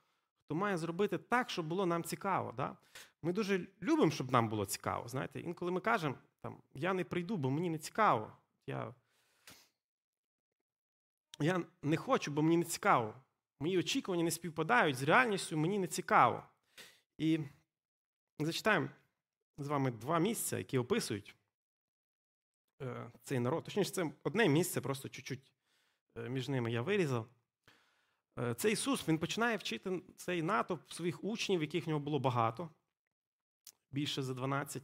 хто 0.45 0.55
має 0.55 0.77
зробити 0.77 1.17
так, 1.17 1.49
щоб 1.49 1.67
було 1.67 1.85
нам 1.85 2.03
цікаво. 2.03 2.53
Да? 2.57 2.77
Ми 3.23 3.33
дуже 3.33 3.67
любимо, 3.81 4.11
щоб 4.11 4.31
нам 4.31 4.49
було 4.49 4.65
цікаво. 4.65 5.07
Знаєте, 5.07 5.39
Інколи 5.39 5.71
ми 5.71 5.81
кажемо, 5.81 6.15
там, 6.41 6.61
я 6.73 6.93
не 6.93 7.03
прийду, 7.03 7.37
бо 7.37 7.49
мені 7.49 7.69
не 7.69 7.77
цікаво. 7.77 8.37
Я 8.67 8.93
я 11.39 11.65
не 11.81 11.97
хочу, 11.97 12.31
бо 12.31 12.41
мені 12.41 12.57
не 12.57 12.65
цікаво. 12.65 13.13
Мої 13.59 13.77
очікування 13.77 14.23
не 14.23 14.31
співпадають 14.31 14.95
з 14.95 15.03
реальністю, 15.03 15.57
мені 15.57 15.79
не 15.79 15.87
цікаво. 15.87 16.43
І 17.17 17.39
зачитаємо 18.39 18.89
з 19.57 19.67
вами 19.67 19.91
два 19.91 20.19
місця, 20.19 20.57
які 20.57 20.77
описують 20.77 21.35
е, 22.81 23.11
цей 23.23 23.39
народ. 23.39 23.63
Точніше, 23.63 23.91
це 23.91 24.11
одне 24.23 24.49
місце, 24.49 24.81
просто 24.81 25.09
чуть-чуть 25.09 25.53
е, 26.17 26.29
між 26.29 26.49
ними 26.49 26.71
я 26.71 26.81
вирізав. 26.81 27.29
Е, 28.39 28.53
це 28.53 28.71
Ісус 28.71 29.07
Він 29.07 29.19
починає 29.19 29.57
вчити 29.57 30.01
цей 30.15 30.41
натовп 30.41 30.91
своїх 30.91 31.23
учнів, 31.23 31.61
яких 31.61 31.85
в 31.85 31.89
нього 31.89 31.99
було 31.99 32.19
багато, 32.19 32.69
більше 33.91 34.23
за 34.23 34.33
12. 34.33 34.83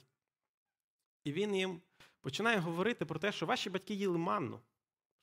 І 1.23 1.31
він 1.31 1.55
їм 1.55 1.81
починає 2.21 2.57
говорити 2.57 3.05
про 3.05 3.19
те, 3.19 3.31
що 3.31 3.45
ваші 3.45 3.69
батьки 3.69 3.93
їли 3.93 4.17
манну, 4.17 4.61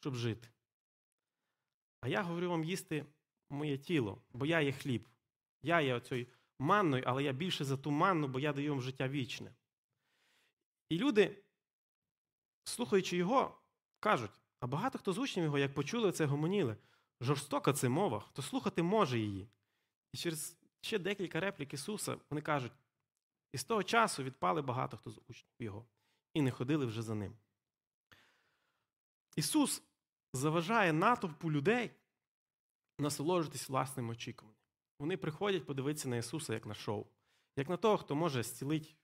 щоб 0.01 0.15
жити. 0.15 0.49
А 2.01 2.09
я 2.09 2.23
говорю 2.23 2.51
вам 2.51 2.65
їсти 2.65 3.07
моє 3.51 3.79
тіло, 3.79 4.23
бо 4.33 4.47
я 4.47 4.61
є 4.61 4.73
хліб. 4.73 5.09
Я 5.63 5.81
є 5.81 5.95
оцею 5.95 6.27
манною, 6.59 7.05
але 7.07 7.23
я 7.23 7.33
більше 7.33 7.65
за 7.65 7.77
ту 7.77 7.91
манну, 7.91 8.29
бо 8.29 8.41
я 8.41 8.53
даю 8.53 8.71
вам 8.71 8.83
життя 8.83 9.09
вічне. 9.09 9.55
І 10.89 10.99
люди, 10.99 11.43
слухаючи 12.65 13.17
його, 13.17 13.61
кажуть: 14.01 14.41
а 14.61 14.67
багато 14.67 14.99
хто 14.99 15.13
з 15.13 15.19
учнів 15.19 15.45
його, 15.45 15.59
як 15.59 15.75
почули 15.75 16.13
це, 16.13 16.27
гомоніли. 16.27 16.77
Жорстока 17.21 17.73
це 17.73 17.89
мова, 17.89 18.21
хто 18.21 18.43
слухати 18.43 18.83
може 18.83 19.19
її. 19.19 19.49
І 20.13 20.17
через 20.17 20.59
ще 20.81 20.99
декілька 20.99 21.41
реплік 21.41 21.75
Ісуса 21.75 22.17
вони 22.31 22.43
кажуть: 22.43 22.73
і 23.53 23.59
з 23.59 23.65
того 23.65 23.83
часу 23.83 24.23
відпали 24.23 24.63
багато 24.63 24.97
хто 24.97 25.11
з 25.11 25.21
учнів 25.29 25.55
його, 25.59 25.87
і 26.35 26.43
не 26.43 26.51
ходили 26.51 26.87
вже 26.87 27.03
за 27.03 27.15
ним. 27.15 27.37
Ісус 29.37 29.83
заважає 30.33 30.93
натовпу 30.93 31.53
людей 31.53 31.91
насолоджуватись 32.99 33.69
власним 33.69 34.09
очікуванням. 34.09 34.61
Вони 34.99 35.17
приходять 35.17 35.67
подивитися 35.67 36.09
на 36.09 36.17
Ісуса 36.17 36.55
як 36.55 36.67
на 36.67 36.75
шоу, 36.75 37.07
як 37.57 37.69
на 37.69 37.77
того, 37.77 37.97
хто 37.97 38.15
може 38.15 38.43
зцілити 38.43 38.95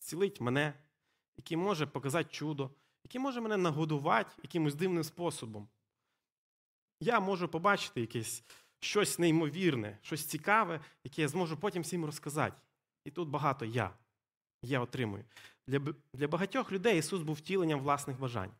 зцілить 0.00 0.40
мене, 0.40 0.74
який 1.36 1.56
може 1.56 1.86
показати 1.86 2.30
чудо, 2.30 2.70
який 3.04 3.20
може 3.20 3.40
мене 3.40 3.56
нагодувати 3.56 4.30
якимось 4.42 4.74
дивним 4.74 5.04
способом. 5.04 5.68
Я 7.00 7.20
можу 7.20 7.48
побачити 7.48 8.00
якесь 8.00 8.44
щось 8.80 9.18
неймовірне, 9.18 9.98
щось 10.02 10.24
цікаве, 10.24 10.80
яке 11.04 11.22
я 11.22 11.28
зможу 11.28 11.56
потім 11.56 11.82
всім 11.82 12.04
розказати. 12.04 12.62
І 13.04 13.10
тут 13.10 13.28
багато 13.28 13.64
я. 13.64 13.94
Я 14.62 14.80
отримую. 14.80 15.24
Для 15.66 15.78
для 16.12 16.28
багатьох 16.28 16.72
людей 16.72 16.98
Ісус 16.98 17.22
був 17.22 17.36
втіленням 17.36 17.80
власних 17.80 18.18
бажань. 18.18 18.52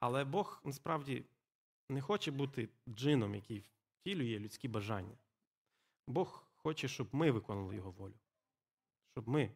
Але 0.00 0.24
Бог 0.24 0.60
насправді 0.64 1.24
не 1.88 2.00
хоче 2.00 2.30
бути 2.30 2.68
джином, 2.88 3.34
який 3.34 3.64
втілює 4.00 4.38
людські 4.38 4.68
бажання. 4.68 5.16
Бог 6.06 6.46
хоче, 6.54 6.88
щоб 6.88 7.14
ми 7.14 7.30
виконали 7.30 7.76
Його 7.76 7.90
волю, 7.90 8.14
щоб 9.12 9.28
ми 9.28 9.50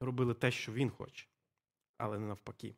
робили 0.00 0.34
те, 0.34 0.50
що 0.50 0.72
Він 0.72 0.90
хоче, 0.90 1.26
але 1.98 2.18
не 2.18 2.26
навпаки. 2.26 2.74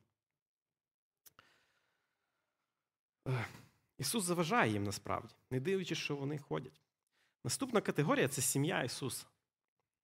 Ісус 3.99 4.25
заважає 4.25 4.73
їм 4.73 4.85
насправді, 4.85 5.35
не 5.51 5.61
дивлячись, 5.61 5.99
що 5.99 6.17
вони 6.17 6.39
ходять. 6.39 6.81
Наступна 7.45 7.81
категорія 7.81 8.29
це 8.29 8.43
сім'я 8.43 8.83
Ісуса. 8.83 9.27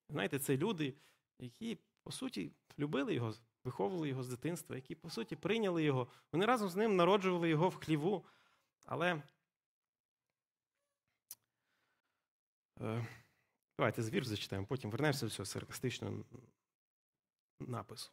Знаєте, 0.08 0.38
це 0.38 0.56
люди, 0.56 0.94
які, 1.38 1.78
по 2.02 2.12
суті, 2.12 2.52
любили 2.78 3.14
Його, 3.14 3.34
виховували 3.64 4.08
Його 4.08 4.22
з 4.22 4.28
дитинства, 4.28 4.76
які, 4.76 4.94
по 4.94 5.10
суті, 5.10 5.36
прийняли 5.36 5.82
Його. 5.82 6.08
Вони 6.32 6.46
разом 6.46 6.68
з 6.68 6.76
ним 6.76 6.96
народжували 6.96 7.48
Його 7.48 7.68
в 7.68 7.76
хліву. 7.76 8.24
Але 8.84 9.22
е, 12.80 13.06
давайте 13.78 14.02
звір 14.02 14.24
зачитаємо, 14.24 14.66
потім 14.66 14.90
вернемося 14.90 15.26
до 15.26 15.30
цього 15.30 15.46
саркастичного 15.46 16.24
напису. 17.60 18.10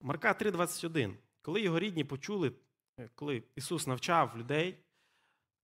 Марка 0.00 0.32
3,21. 0.32 1.16
Коли 1.42 1.60
його 1.60 1.78
рідні 1.78 2.04
почули, 2.04 2.52
е, 2.98 3.10
коли 3.14 3.42
Ісус 3.54 3.86
навчав 3.86 4.38
людей, 4.38 4.78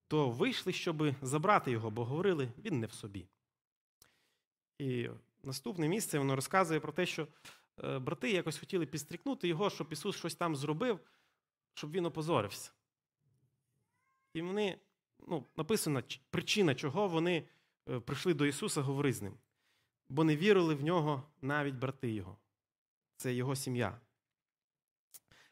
то 0.09 0.31
вийшли, 0.31 0.73
щоб 0.73 1.15
забрати 1.23 1.71
його, 1.71 1.91
бо 1.91 2.05
говорили, 2.05 2.53
він 2.59 2.81
не 2.81 2.87
в 2.87 2.93
собі. 2.93 3.29
І 4.79 5.09
наступне 5.43 5.89
місце 5.89 6.19
воно 6.19 6.37
розказує 6.37 6.81
про 6.81 6.93
те, 6.93 7.07
що 7.07 7.29
е, 7.85 7.99
брати 7.99 8.31
якось 8.31 8.59
хотіли 8.59 8.87
підстрікнути 8.87 9.49
його, 9.49 9.71
щоб 9.71 9.93
Ісус 9.93 10.17
щось 10.17 10.35
там 10.35 10.57
зробив, 10.57 11.01
щоб 11.75 11.91
він 11.91 12.07
опозорився. 12.07 12.71
І 14.35 14.43
вони, 14.43 14.79
ну, 15.29 15.47
написано 15.57 16.03
причина, 16.31 16.75
чого 16.75 17.09
вони 17.09 17.49
е, 17.89 18.01
прийшли 18.01 18.35
до 18.35 18.47
Ісуса 18.47 18.83
говорити 18.83 19.19
з 19.19 19.23
ним. 19.23 19.35
Бо 20.09 20.25
не 20.25 20.37
вірили 20.37 20.75
в 20.75 20.83
нього 20.83 21.23
навіть 21.43 21.75
брати 21.75 22.11
Його. 22.11 22.37
Це 23.17 23.35
його 23.35 23.57
сім'я. 23.57 24.01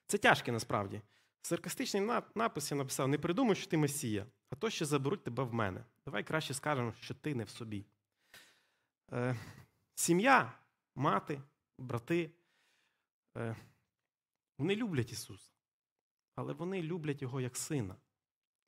Це 0.06 0.18
тяжке 0.18 0.52
насправді. 0.52 1.02
Саркастичний 1.42 2.10
напис 2.34 2.70
я 2.70 2.76
написав: 2.76 3.08
не 3.08 3.18
придумай, 3.18 3.56
що 3.56 3.66
ти 3.66 3.76
Месія, 3.76 4.26
а 4.50 4.56
то 4.56 4.70
ще 4.70 4.84
заберуть 4.84 5.24
тебе 5.24 5.42
в 5.42 5.54
мене. 5.54 5.84
Давай 6.04 6.24
краще 6.24 6.54
скажемо, 6.54 6.92
що 7.00 7.14
ти 7.14 7.34
не 7.34 7.44
в 7.44 7.50
собі. 7.50 7.84
Сім'я, 9.98 10.58
мати, 10.94 11.42
брати, 11.78 12.30
е, 13.36 13.56
вони 14.58 14.76
люблять 14.76 15.12
Ісуса, 15.12 15.52
але 16.34 16.52
вони 16.52 16.82
люблять 16.82 17.22
Його 17.22 17.40
як 17.40 17.56
сина. 17.56 17.96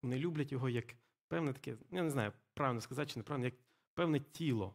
Вони 0.02 0.18
люблять 0.18 0.52
його 0.52 0.68
як 0.68 0.94
певне 1.28 1.52
таке, 1.52 1.76
я 1.90 2.02
не 2.02 2.10
знаю, 2.10 2.32
правильно 2.54 2.80
сказати 2.80 3.10
чи 3.10 3.18
неправильно, 3.18 3.44
як 3.44 3.54
певне 3.94 4.20
тіло. 4.20 4.74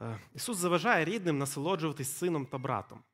Е, 0.00 0.20
Ісус 0.34 0.56
заважає 0.56 1.04
рідним 1.04 1.38
насолоджуватись 1.38 2.16
сином 2.16 2.46
та 2.46 2.58
братом. 2.58 3.04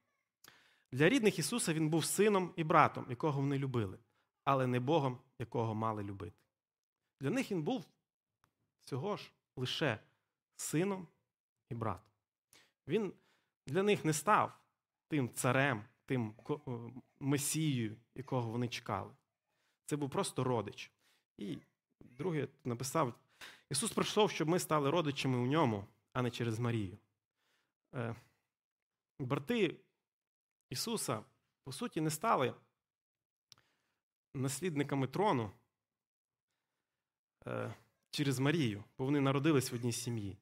Для 0.93 1.09
рідних 1.09 1.39
Ісуса 1.39 1.73
Він 1.73 1.89
був 1.89 2.05
сином 2.05 2.53
і 2.57 2.65
братом, 2.65 3.07
якого 3.11 3.41
вони 3.41 3.59
любили, 3.59 3.99
але 4.45 4.67
не 4.67 4.81
Богом, 4.81 5.19
якого 5.39 5.75
мали 5.75 6.03
любити. 6.03 6.37
Для 7.21 7.31
них 7.31 7.51
Він 7.51 7.63
був 7.63 7.85
всього 8.85 9.17
ж 9.17 9.33
лише 9.57 9.99
сином 10.57 11.09
і 11.71 11.75
братом. 11.75 12.08
Він 12.89 13.13
для 13.67 13.83
них 13.83 14.05
не 14.05 14.13
став 14.13 14.59
тим 15.09 15.35
царем, 15.35 15.85
тим 16.07 16.35
месією, 17.21 17.97
якого 18.15 18.51
вони 18.51 18.69
чекали. 18.69 19.13
Це 19.87 19.97
був 19.97 20.11
просто 20.11 20.45
родич. 20.45 20.93
І 21.39 21.59
друге 22.01 22.49
написав: 22.65 23.15
Ісус 23.71 23.93
прийшов, 23.93 24.31
щоб 24.31 24.49
ми 24.49 24.59
стали 24.59 24.91
родичами 24.91 25.39
у 25.39 25.47
ньому, 25.47 25.85
а 26.13 26.23
не 26.23 26.31
через 26.31 26.59
Марію. 26.59 26.99
Е, 27.95 28.17
брати 29.19 29.77
Ісуса, 30.71 31.25
по 31.65 31.73
суті, 31.73 32.01
не 32.01 32.11
стали 32.11 32.55
наслідниками 34.35 35.07
трону 35.07 35.51
е, 37.47 37.75
через 38.11 38.39
Марію, 38.39 38.85
бо 38.99 39.05
вони 39.05 39.21
народились 39.21 39.73
в 39.73 39.75
одній 39.75 39.93
сім'ї. 39.93 40.39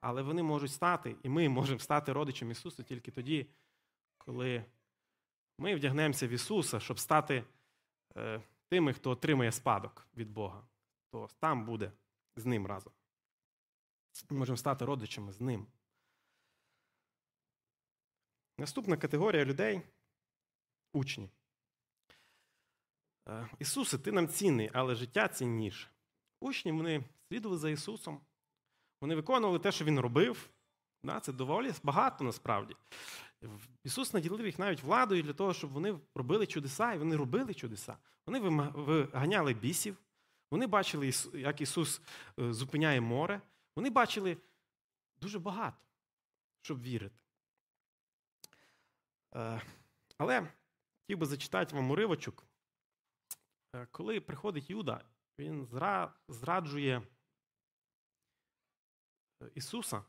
Але 0.00 0.22
вони 0.22 0.42
можуть 0.42 0.72
стати, 0.72 1.16
і 1.22 1.28
ми 1.28 1.48
можемо 1.48 1.78
стати 1.78 2.12
родичем 2.12 2.50
Ісуса 2.50 2.82
тільки 2.82 3.10
тоді, 3.10 3.46
коли 4.18 4.64
ми 5.58 5.74
вдягнемося 5.74 6.26
в 6.26 6.30
Ісуса, 6.30 6.80
щоб 6.80 6.98
стати 6.98 7.44
е, 8.16 8.42
тими, 8.68 8.92
хто 8.92 9.10
отримає 9.10 9.52
спадок 9.52 10.08
від 10.16 10.30
Бога, 10.30 10.68
то 11.10 11.28
там 11.38 11.64
буде 11.64 11.92
з 12.36 12.46
ним 12.46 12.66
разом. 12.66 12.92
Ми 14.30 14.38
можемо 14.38 14.56
стати 14.56 14.84
родичами 14.84 15.32
з 15.32 15.40
ним. 15.40 15.66
Наступна 18.58 18.96
категорія 18.96 19.44
людей 19.44 19.82
учні. 20.92 21.30
Е, 23.28 23.48
Ісусе, 23.58 23.98
ти 23.98 24.12
нам 24.12 24.28
цінний, 24.28 24.70
але 24.72 24.94
життя 24.94 25.28
цінніше. 25.28 25.88
Учні 26.40 26.72
вони 26.72 27.04
слідували 27.28 27.58
за 27.58 27.70
Ісусом, 27.70 28.20
вони 29.00 29.14
виконували 29.14 29.58
те, 29.58 29.72
що 29.72 29.84
Він 29.84 30.00
робив. 30.00 30.50
Це 31.22 31.32
доволі 31.32 31.72
багато 31.82 32.24
насправді. 32.24 32.76
Ісус 33.84 34.14
наділив 34.14 34.46
їх 34.46 34.58
навіть 34.58 34.82
владою 34.82 35.22
для 35.22 35.32
того, 35.32 35.54
щоб 35.54 35.70
вони 35.70 35.98
робили 36.14 36.46
чудеса, 36.46 36.92
і 36.92 36.98
вони 36.98 37.16
робили 37.16 37.54
чудеса. 37.54 37.96
Вони 38.26 38.38
виганяли 38.74 39.54
бісів, 39.54 39.96
вони 40.50 40.66
бачили, 40.66 41.12
як 41.34 41.60
Ісус 41.60 42.00
е, 42.38 42.52
зупиняє 42.52 43.00
море. 43.00 43.40
Вони 43.76 43.90
бачили 43.90 44.36
дуже 45.20 45.38
багато, 45.38 45.76
щоб 46.62 46.82
вірити. 46.82 47.18
Е, 49.34 49.62
але 50.18 50.40
хотів 51.00 51.18
би 51.18 51.26
зачитати 51.26 51.76
вам 51.76 51.90
уривочок. 51.90 52.44
Е, 53.74 53.86
коли 53.90 54.20
приходить 54.20 54.70
Юда, 54.70 55.04
він 55.38 55.68
зраджує 56.28 57.02
Ісуса. 59.54 60.02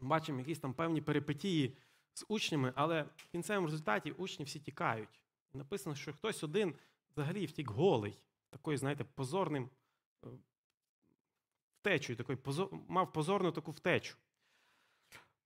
Бачимо 0.00 0.38
якісь 0.38 0.58
там 0.58 0.74
певні 0.74 1.00
перипетії 1.00 1.76
з 2.14 2.24
учнями, 2.28 2.72
але 2.76 3.02
в 3.02 3.26
кінцевому 3.32 3.66
результаті 3.66 4.12
учні 4.12 4.44
всі 4.44 4.60
тікають. 4.60 5.20
Написано, 5.52 5.96
що 5.96 6.12
хтось 6.12 6.44
один 6.44 6.74
взагалі 7.10 7.46
втік 7.46 7.70
голий, 7.70 8.18
такою, 8.50 8.78
знаєте, 8.78 9.04
позорним 9.04 9.70
е, 10.24 10.28
втечою, 11.80 12.16
такий, 12.16 12.36
позор, 12.36 12.68
мав 12.88 13.12
позорну 13.12 13.52
таку 13.52 13.70
втечу. 13.70 14.16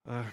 Е, 0.09 0.33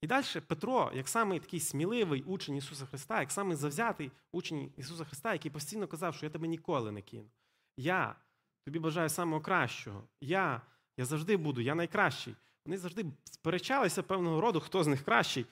і 0.00 0.06
далі 0.06 0.40
Петро, 0.46 0.92
як 0.94 1.08
самий 1.08 1.40
такий 1.40 1.60
сміливий 1.60 2.22
учень 2.22 2.56
Ісуса 2.56 2.86
Христа, 2.86 3.20
як 3.20 3.32
самий 3.32 3.56
завзятий 3.56 4.10
учень 4.32 4.72
Ісуса 4.76 5.04
Христа, 5.04 5.32
який 5.32 5.50
постійно 5.50 5.88
казав, 5.88 6.14
що 6.14 6.26
я 6.26 6.30
тебе 6.30 6.48
ніколи 6.48 6.92
не 6.92 7.02
кину. 7.02 7.30
Я 7.76 8.16
тобі 8.64 8.78
бажаю 8.78 9.08
самого 9.08 9.42
кращого. 9.42 10.02
Я, 10.20 10.62
Я 10.96 11.04
завжди 11.04 11.36
буду, 11.36 11.60
я 11.60 11.74
найкращий. 11.74 12.36
Вони 12.64 12.78
завжди 12.78 13.06
сперечалися 13.24 14.02
певного 14.02 14.40
роду, 14.40 14.60
хто 14.60 14.84
з 14.84 14.86
них 14.86 15.04
кращий. 15.04 15.46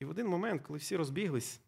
І 0.00 0.04
в 0.04 0.10
один 0.10 0.26
момент, 0.26 0.62
коли 0.62 0.78
всі 0.78 0.96
розбіглись, 0.96 1.60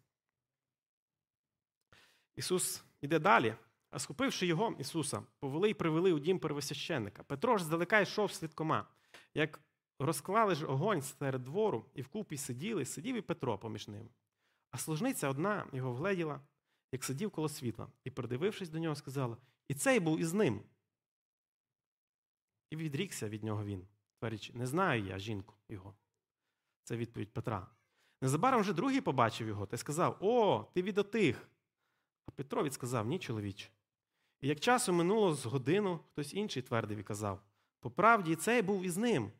Ісус 2.35 2.83
іде 3.01 3.19
далі, 3.19 3.55
а 3.89 3.99
схопивши 3.99 4.45
його, 4.45 4.75
Ісуса, 4.79 5.23
повели 5.39 5.69
й 5.69 5.73
привели 5.73 6.13
у 6.13 6.19
дім 6.19 6.39
первосвященника. 6.39 7.23
Петро 7.23 7.57
ж 7.57 7.63
здалека 7.63 7.99
йшов 7.99 8.31
слідкома. 8.31 8.87
Як 9.33 9.59
розклали 9.99 10.55
ж 10.55 10.65
огонь 10.65 11.01
серед 11.01 11.43
двору, 11.43 11.85
і 11.95 12.01
вкупі 12.01 12.37
сиділи, 12.37 12.85
сидів 12.85 13.15
і 13.15 13.21
Петро 13.21 13.57
поміж 13.57 13.87
ними. 13.87 14.09
А 14.71 14.77
служниця 14.77 15.29
одна 15.29 15.67
його 15.73 15.91
вгледіла, 15.91 16.41
як 16.91 17.03
сидів 17.03 17.31
коло 17.31 17.49
світла, 17.49 17.87
і, 18.03 18.11
придивившись 18.11 18.69
до 18.69 18.79
нього, 18.79 18.95
сказала: 18.95 19.37
І 19.67 19.73
цей 19.73 19.99
був 19.99 20.19
із 20.19 20.33
ним. 20.33 20.61
І 22.71 22.75
відрікся 22.75 23.29
від 23.29 23.43
нього 23.43 23.65
він. 23.65 23.87
Твердячи, 24.19 24.53
не 24.53 24.67
знаю 24.67 25.03
я 25.03 25.19
жінку 25.19 25.55
його. 25.69 25.95
Це 26.83 26.97
відповідь 26.97 27.33
Петра. 27.33 27.67
Незабаром 28.21 28.61
вже 28.61 28.73
другий 28.73 29.01
побачив 29.01 29.47
його 29.47 29.65
та 29.65 29.77
сказав: 29.77 30.17
О, 30.19 30.65
ти 30.73 30.81
від 30.81 30.97
отих. 30.97 31.49
А 32.25 32.31
Петро 32.31 32.63
відсказав: 32.63 33.07
Ні, 33.07 33.19
чоловіче. 33.19 33.69
І 34.41 34.47
як 34.47 34.59
часу 34.59 34.93
минуло 34.93 35.35
з 35.35 35.45
годину, 35.45 35.99
хтось 36.11 36.33
інший 36.33 36.63
твердив 36.63 36.97
і 36.97 37.03
казав: 37.03 37.41
По 37.79 37.91
правді, 37.91 38.35
цей 38.35 38.61
був 38.61 38.83
із 38.83 38.97
ним, 38.97 39.31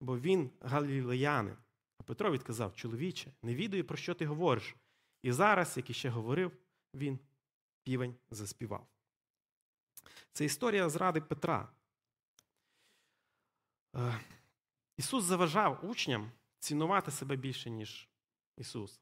бо 0.00 0.18
він 0.18 0.50
галілеянин. 0.60 1.56
А 1.98 2.02
Петро 2.02 2.32
відказав: 2.32 2.74
Чоловіче, 2.74 3.32
не 3.42 3.54
відаю, 3.54 3.84
про 3.84 3.96
що 3.96 4.14
ти 4.14 4.26
говориш. 4.26 4.76
І 5.22 5.32
зараз, 5.32 5.76
як 5.76 5.90
іще 5.90 6.08
говорив, 6.08 6.52
він 6.94 7.18
півень 7.82 8.14
заспівав. 8.30 8.86
Це 10.32 10.44
історія 10.44 10.88
зради 10.88 11.20
Петра. 11.20 11.68
Е, 13.96 14.20
Ісус 14.96 15.24
заважав 15.24 15.80
учням 15.82 16.30
цінувати 16.58 17.10
себе 17.10 17.36
більше, 17.36 17.70
ніж 17.70 18.08
Ісус. 18.56 19.00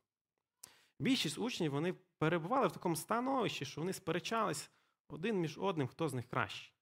Більшість 0.99 1.39
учнів 1.39 1.73
вони 1.73 1.95
перебували 2.19 2.67
в 2.69 2.73
такому 2.73 2.97
становищі, 2.97 3.65
що 3.65 3.81
вони 3.81 3.93
сперечались 3.93 4.71
один 5.09 5.41
між 5.41 5.59
одним, 5.59 5.87
хто 5.89 6.09
з 6.09 6.15
них 6.15 6.29
кращий. 6.29 6.73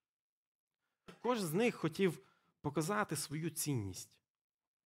Кожен 1.20 1.46
з 1.46 1.52
них 1.52 1.74
хотів 1.74 2.20
показати 2.60 3.16
свою 3.16 3.50
цінність. 3.50 4.18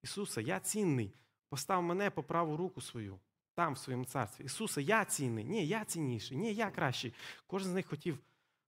Ісусе, 0.02 0.42
я 0.42 0.61
цінний, 0.61 1.14
постав 1.48 1.82
мене 1.82 2.11
по 2.11 2.22
праву 2.22 2.56
руку 2.56 2.80
свою, 2.80 3.20
там, 3.54 3.74
в 3.74 3.78
своєму 3.78 4.04
царстві. 4.04 4.44
Ісусе, 4.44 4.82
я 4.82 5.04
цінний, 5.04 5.44
ні, 5.44 5.66
я 5.66 5.85
цінніший, 5.85 6.37
ні, 6.37 6.54
я 6.54 6.70
кращий. 6.70 7.14
Кожен 7.46 7.70
з 7.70 7.74
них 7.74 7.87
хотів 7.87 8.18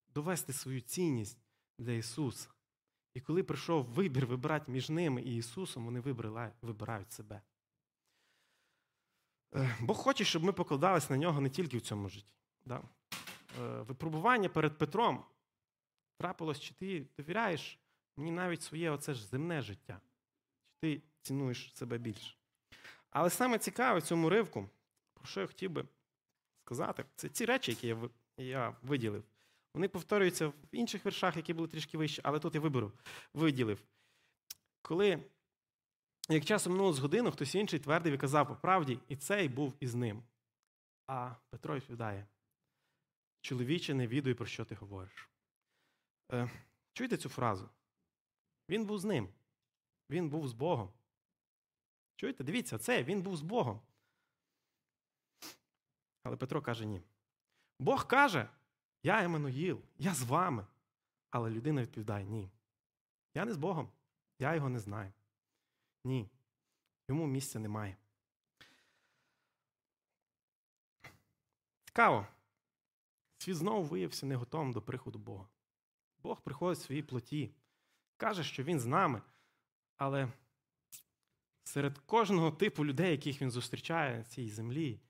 довести 0.09 0.53
свою 0.53 0.81
цінність 0.81 1.39
для 1.79 1.93
Ісуса. 1.93 2.54
І 3.15 3.21
коли 3.21 3.43
прийшов 3.43 3.85
вибір 3.85 4.27
вибирати 4.27 4.73
між 4.73 4.91
ними 4.91 5.23
і 5.23 5.37
Ісусом, 5.37 5.85
вони 5.85 6.01
вибирають 6.63 7.13
себе. 7.13 7.43
Е, 9.55 9.77
Бог 9.81 9.97
хоче, 9.97 10.25
щоб 10.25 10.45
ми 10.45 10.53
покладались 10.53 11.11
на 11.11 11.17
нього 11.17 11.41
не 11.41 11.51
тільки 11.51 11.79
в 11.79 11.81
цьому 11.81 12.09
житті. 12.09 12.35
Да? 12.65 12.83
Е, 13.61 13.83
випробування 13.83 14.49
перед 14.49 14.79
Петром 14.79 15.25
трапилось, 16.19 16.61
чи 16.61 16.75
ти 16.75 17.07
довіряєш 17.19 17.79
мені 18.17 18.31
навіть 18.31 18.63
своє 18.63 18.91
оце 18.91 19.15
ж 19.15 19.27
земне 19.27 19.63
життя, 19.63 20.01
чи 20.67 20.75
ти 20.81 21.03
цінуєш 21.23 21.73
себе 21.75 21.99
більше. 21.99 22.37
Але 23.11 23.31
саме 23.31 23.59
цікаве 23.59 24.01
цьому 24.01 24.31
ривку, 24.31 24.69
про 25.15 25.27
що 25.27 25.41
я 25.41 25.47
хотів 25.47 25.71
би 25.71 25.85
сказати, 26.65 27.05
це 27.17 27.29
ці 27.29 27.45
речі, 27.45 27.71
які 27.73 27.97
я 28.39 28.77
виділив. 28.83 29.25
Вони 29.75 29.89
повторюються 29.89 30.49
в 30.49 30.55
інших 30.73 31.05
вершах, 31.05 31.37
які 31.37 31.55
були 31.55 31.69
трішки 31.69 31.99
вищі, 31.99 32.21
але 32.25 32.41
тут 32.41 32.55
я 32.55 32.61
виберу, 32.61 32.93
виділив. 33.35 33.83
Коли, 34.83 35.25
як 36.29 36.45
часом 36.45 36.73
минуло 36.73 36.93
з 36.93 36.99
годину, 36.99 37.31
хтось 37.31 37.55
інший 37.55 37.79
твердив 37.79 38.15
і 38.15 38.19
казав 38.19 38.49
по 38.49 38.57
правді, 38.57 38.99
і 39.09 39.17
цей 39.17 39.49
був 39.49 39.75
із 39.81 39.95
ним. 39.95 40.23
А 41.07 41.35
Петро 41.51 41.75
відповідає: 41.75 42.27
чоловіче, 43.41 43.95
не 43.95 44.07
відуй, 44.07 44.35
про 44.35 44.47
що 44.47 44.65
ти 44.65 44.75
говориш. 44.75 45.29
Е, 46.33 46.51
Чуєте 46.93 47.17
цю 47.17 47.29
фразу? 47.29 47.69
Він 48.69 48.85
був 48.85 48.99
з 48.99 49.05
ним. 49.05 49.29
Він 50.11 50.29
був 50.29 50.49
з 50.49 50.53
Богом. 50.53 50.93
Чуєте? 52.17 52.45
Дивіться, 52.45 52.79
це 52.79 53.03
він 53.03 53.23
був 53.23 53.37
з 53.37 53.43
Богом. 53.43 53.81
Але 56.23 56.37
Петро 56.37 56.63
каже 56.63 56.87
ні. 56.87 57.03
Бог 57.79 58.07
каже, 58.07 58.49
я 59.05 59.25
Еммануїл, 59.25 59.83
я 59.99 60.15
з 60.15 60.23
вами. 60.23 60.67
Але 61.31 61.51
людина 61.51 61.83
відповідає: 61.83 62.25
ні. 62.25 62.51
Я 63.35 63.45
не 63.45 63.53
з 63.53 63.57
Богом, 63.57 63.89
я 64.39 64.55
його 64.55 64.69
не 64.69 64.79
знаю. 64.79 65.13
Ні. 66.05 66.31
Йому 67.09 67.27
місця 67.27 67.59
немає. 67.59 67.97
Цікаво. 71.85 72.27
Світ 73.39 73.57
знову 73.57 73.83
виявився 73.83 74.27
не 74.27 74.37
готовим 74.37 74.73
до 74.73 74.83
приходу 74.83 75.19
Бога. 75.19 75.49
Бог 76.23 76.41
приходить 76.41 76.79
в 76.79 76.83
своїй 76.83 77.03
плоті, 77.03 77.55
каже, 78.17 78.45
що 78.45 78.63
Він 78.63 78.81
з 78.81 78.87
нами, 78.87 79.23
але 79.97 80.33
серед 81.65 81.99
кожного 81.99 82.51
типу 82.51 82.85
людей, 82.85 83.11
яких 83.11 83.43
він 83.43 83.51
зустрічає 83.51 84.19
на 84.19 84.25
цій 84.25 84.51
землі, 84.51 85.01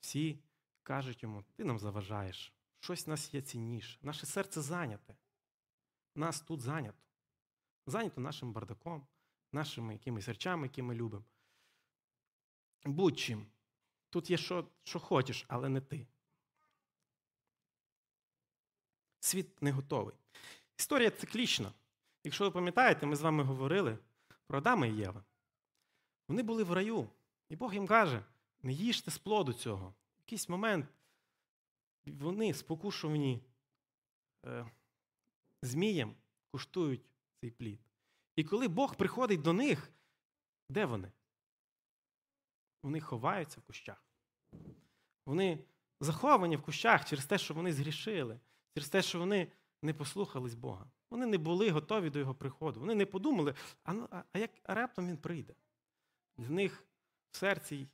всі 0.00 0.38
кажуть 0.82 1.22
йому: 1.22 1.44
ти 1.56 1.64
нам 1.64 1.78
заважаєш, 1.78 2.52
щось 2.80 3.06
в 3.06 3.10
нас 3.10 3.34
є 3.34 3.40
цінніше. 3.40 3.98
Наше 4.02 4.26
серце 4.26 4.62
зайняте. 4.62 5.16
Нас 6.14 6.40
тут 6.40 6.60
зайнято. 6.60 6.98
Зайнято 7.86 8.20
нашим 8.20 8.52
бардаком, 8.52 9.06
нашими 9.52 9.92
якимись 9.92 10.28
речами, 10.28 10.66
які 10.66 10.82
ми 10.82 10.94
любимо. 10.94 11.24
Будь-чим. 12.84 13.46
Тут 14.10 14.30
є 14.30 14.36
що, 14.36 14.68
що 14.84 14.98
хочеш, 14.98 15.44
але 15.48 15.68
не 15.68 15.80
ти. 15.80 16.06
Світ 19.20 19.62
не 19.62 19.72
готовий. 19.72 20.14
Історія 20.78 21.10
циклічна. 21.10 21.72
Якщо 22.24 22.44
ви 22.44 22.50
пам'ятаєте, 22.50 23.06
ми 23.06 23.16
з 23.16 23.20
вами 23.20 23.44
говорили 23.44 23.98
про 24.46 24.58
Адама 24.58 24.86
і 24.86 24.96
Єва. 24.96 25.24
Вони 26.28 26.42
були 26.42 26.64
в 26.64 26.72
раю, 26.72 27.08
і 27.48 27.56
Бог 27.56 27.74
їм 27.74 27.86
каже: 27.86 28.24
не 28.62 28.72
їжте 28.72 29.10
з 29.10 29.18
плоду 29.18 29.52
цього. 29.52 29.88
В 29.88 30.20
якийсь 30.20 30.48
момент 30.48 30.86
вони 32.06 32.54
спокушувані 32.54 33.42
е, 34.46 34.70
змієм, 35.62 36.14
куштують 36.50 37.02
цей 37.40 37.50
плід. 37.50 37.80
І 38.36 38.44
коли 38.44 38.68
Бог 38.68 38.96
приходить 38.96 39.42
до 39.42 39.52
них, 39.52 39.92
де 40.68 40.84
вони? 40.84 41.12
Вони 42.82 43.00
ховаються 43.00 43.60
в 43.60 43.62
кущах. 43.62 44.04
Вони 45.26 45.64
заховані 46.00 46.56
в 46.56 46.62
кущах 46.62 47.04
через 47.04 47.26
те, 47.26 47.38
що 47.38 47.54
вони 47.54 47.72
згрішили, 47.72 48.40
через 48.74 48.88
те, 48.88 49.02
що 49.02 49.18
вони 49.18 49.52
не 49.82 49.94
послухались 49.94 50.54
Бога. 50.54 50.90
Вони 51.10 51.26
не 51.26 51.38
були 51.38 51.70
готові 51.70 52.10
до 52.10 52.18
Його 52.18 52.34
приходу. 52.34 52.80
Вони 52.80 52.94
не 52.94 53.06
подумали, 53.06 53.54
а, 53.84 53.92
ну, 53.92 54.08
а, 54.10 54.38
як 54.38 54.50
а 54.62 54.74
раптом 54.74 55.08
він 55.08 55.16
прийде. 55.16 55.54
Для 56.38 56.48
них 56.48 56.84
в 57.30 57.36
серці 57.36 57.88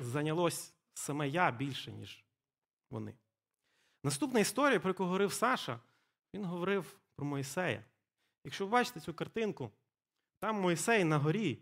зайнялось 0.00 0.74
саме 0.94 1.28
я 1.28 1.50
більше, 1.50 1.92
ніж 1.92 2.24
вони. 2.90 3.14
Наступна 4.04 4.40
історія, 4.40 4.80
про 4.80 4.90
яку 4.90 5.04
говорив 5.04 5.32
Саша, 5.32 5.80
він 6.34 6.44
говорив 6.44 6.98
про 7.16 7.26
Моїсея. 7.26 7.84
Якщо 8.44 8.64
ви 8.66 8.70
бачите 8.70 9.00
цю 9.00 9.14
картинку, 9.14 9.70
там 10.38 10.60
Моїсей 10.60 11.04
на 11.04 11.18
горі, 11.18 11.58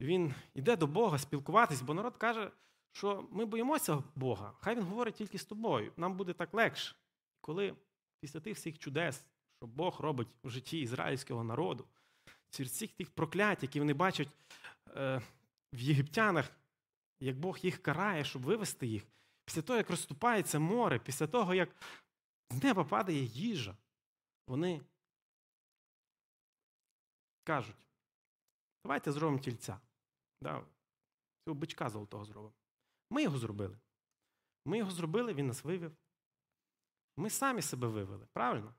він 0.00 0.34
йде 0.54 0.76
до 0.76 0.86
Бога 0.86 1.18
спілкуватись, 1.18 1.82
бо 1.82 1.94
народ 1.94 2.16
каже, 2.16 2.50
що 2.92 3.28
ми 3.30 3.44
боїмося 3.44 4.02
Бога. 4.14 4.52
Хай 4.60 4.74
він 4.76 4.84
говорить 4.84 5.14
тільки 5.14 5.38
з 5.38 5.44
тобою. 5.44 5.92
Нам 5.96 6.16
буде 6.16 6.32
так 6.32 6.54
легше, 6.54 6.96
коли 7.40 7.74
після 8.20 8.40
тих 8.40 8.56
всіх 8.56 8.78
чудес, 8.78 9.24
що 9.56 9.66
Бог 9.66 10.00
робить 10.00 10.28
у 10.42 10.50
житті 10.50 10.80
ізраїльського 10.80 11.44
народу, 11.44 11.84
всіх 12.50 12.92
тих 12.92 13.10
проклять, 13.10 13.62
які 13.62 13.78
вони 13.78 13.94
бачать 13.94 14.28
е, 14.96 15.22
в 15.72 15.80
єгиптянах, 15.80 16.50
як 17.20 17.38
Бог 17.38 17.58
їх 17.58 17.82
карає, 17.82 18.24
щоб 18.24 18.42
вивести 18.42 18.86
їх, 18.86 19.02
після 19.46 19.62
того, 19.62 19.76
як 19.76 19.90
розступається 19.90 20.58
море, 20.58 20.98
після 20.98 21.26
того, 21.26 21.54
як 21.54 21.76
з 22.50 22.62
неба 22.62 22.84
падає 22.84 23.22
їжа, 23.22 23.76
вони 24.46 24.82
кажуть, 27.44 27.76
давайте 28.84 29.12
зробимо 29.12 29.38
тільця. 29.38 29.80
Да, 30.40 30.66
Цього 31.44 31.54
бичка 31.54 31.90
золотого 31.90 32.24
зробимо. 32.24 32.54
Ми 33.10 33.22
його 33.22 33.38
зробили. 33.38 33.78
Ми 34.64 34.78
його 34.78 34.90
зробили, 34.90 35.34
він 35.34 35.46
нас 35.46 35.64
вивів. 35.64 35.96
Ми 37.16 37.30
самі 37.30 37.62
себе 37.62 37.88
вивели, 37.88 38.26
правильно? 38.32 38.74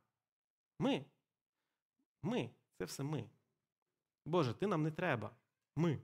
Ми. 0.79 1.05
Ми. 2.23 2.49
Це 2.77 2.85
все 2.85 3.03
ми. 3.03 3.29
Боже, 4.25 4.53
ти 4.53 4.67
нам 4.67 4.83
не 4.83 4.91
треба. 4.91 5.35
Ми. 5.75 6.01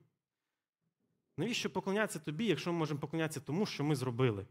Навіщо 1.38 1.69
поклонятися 1.69 2.19
тобі, 2.19 2.46
якщо 2.46 2.74
ми 2.74 2.80
можемо 2.80 3.00
поклонятися 3.00 3.39
тому, 3.39 3.65
що 3.65 3.84
ми 3.84 3.96
зробили? 3.96 4.48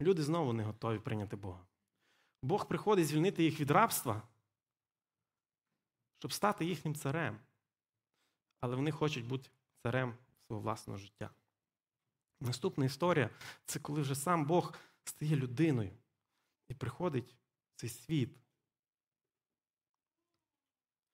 Люди 0.00 0.22
знову 0.22 0.52
не 0.52 0.64
готові 0.64 0.98
прийняти 0.98 1.36
Бога. 1.36 1.66
Бог 2.42 2.68
приходить 2.68 3.06
звільнити 3.06 3.44
їх 3.44 3.60
від 3.60 3.70
рабства, 3.70 4.28
щоб 6.18 6.32
стати 6.32 6.64
їхнім 6.64 6.94
царем. 6.94 7.40
Але 8.60 8.76
вони 8.76 8.90
хочуть 8.90 9.26
бути 9.26 9.50
царем 9.82 10.18
свого 10.46 10.62
власного 10.62 10.98
життя. 10.98 11.30
Наступна 12.40 12.84
історія 12.84 13.30
це 13.64 13.78
коли 13.78 14.00
вже 14.00 14.14
сам 14.14 14.46
Бог 14.46 14.74
стає 15.04 15.36
людиною 15.36 15.98
і 16.68 16.74
приходить 16.74 17.36
в 17.70 17.80
цей 17.80 17.90
світ. 17.90 18.38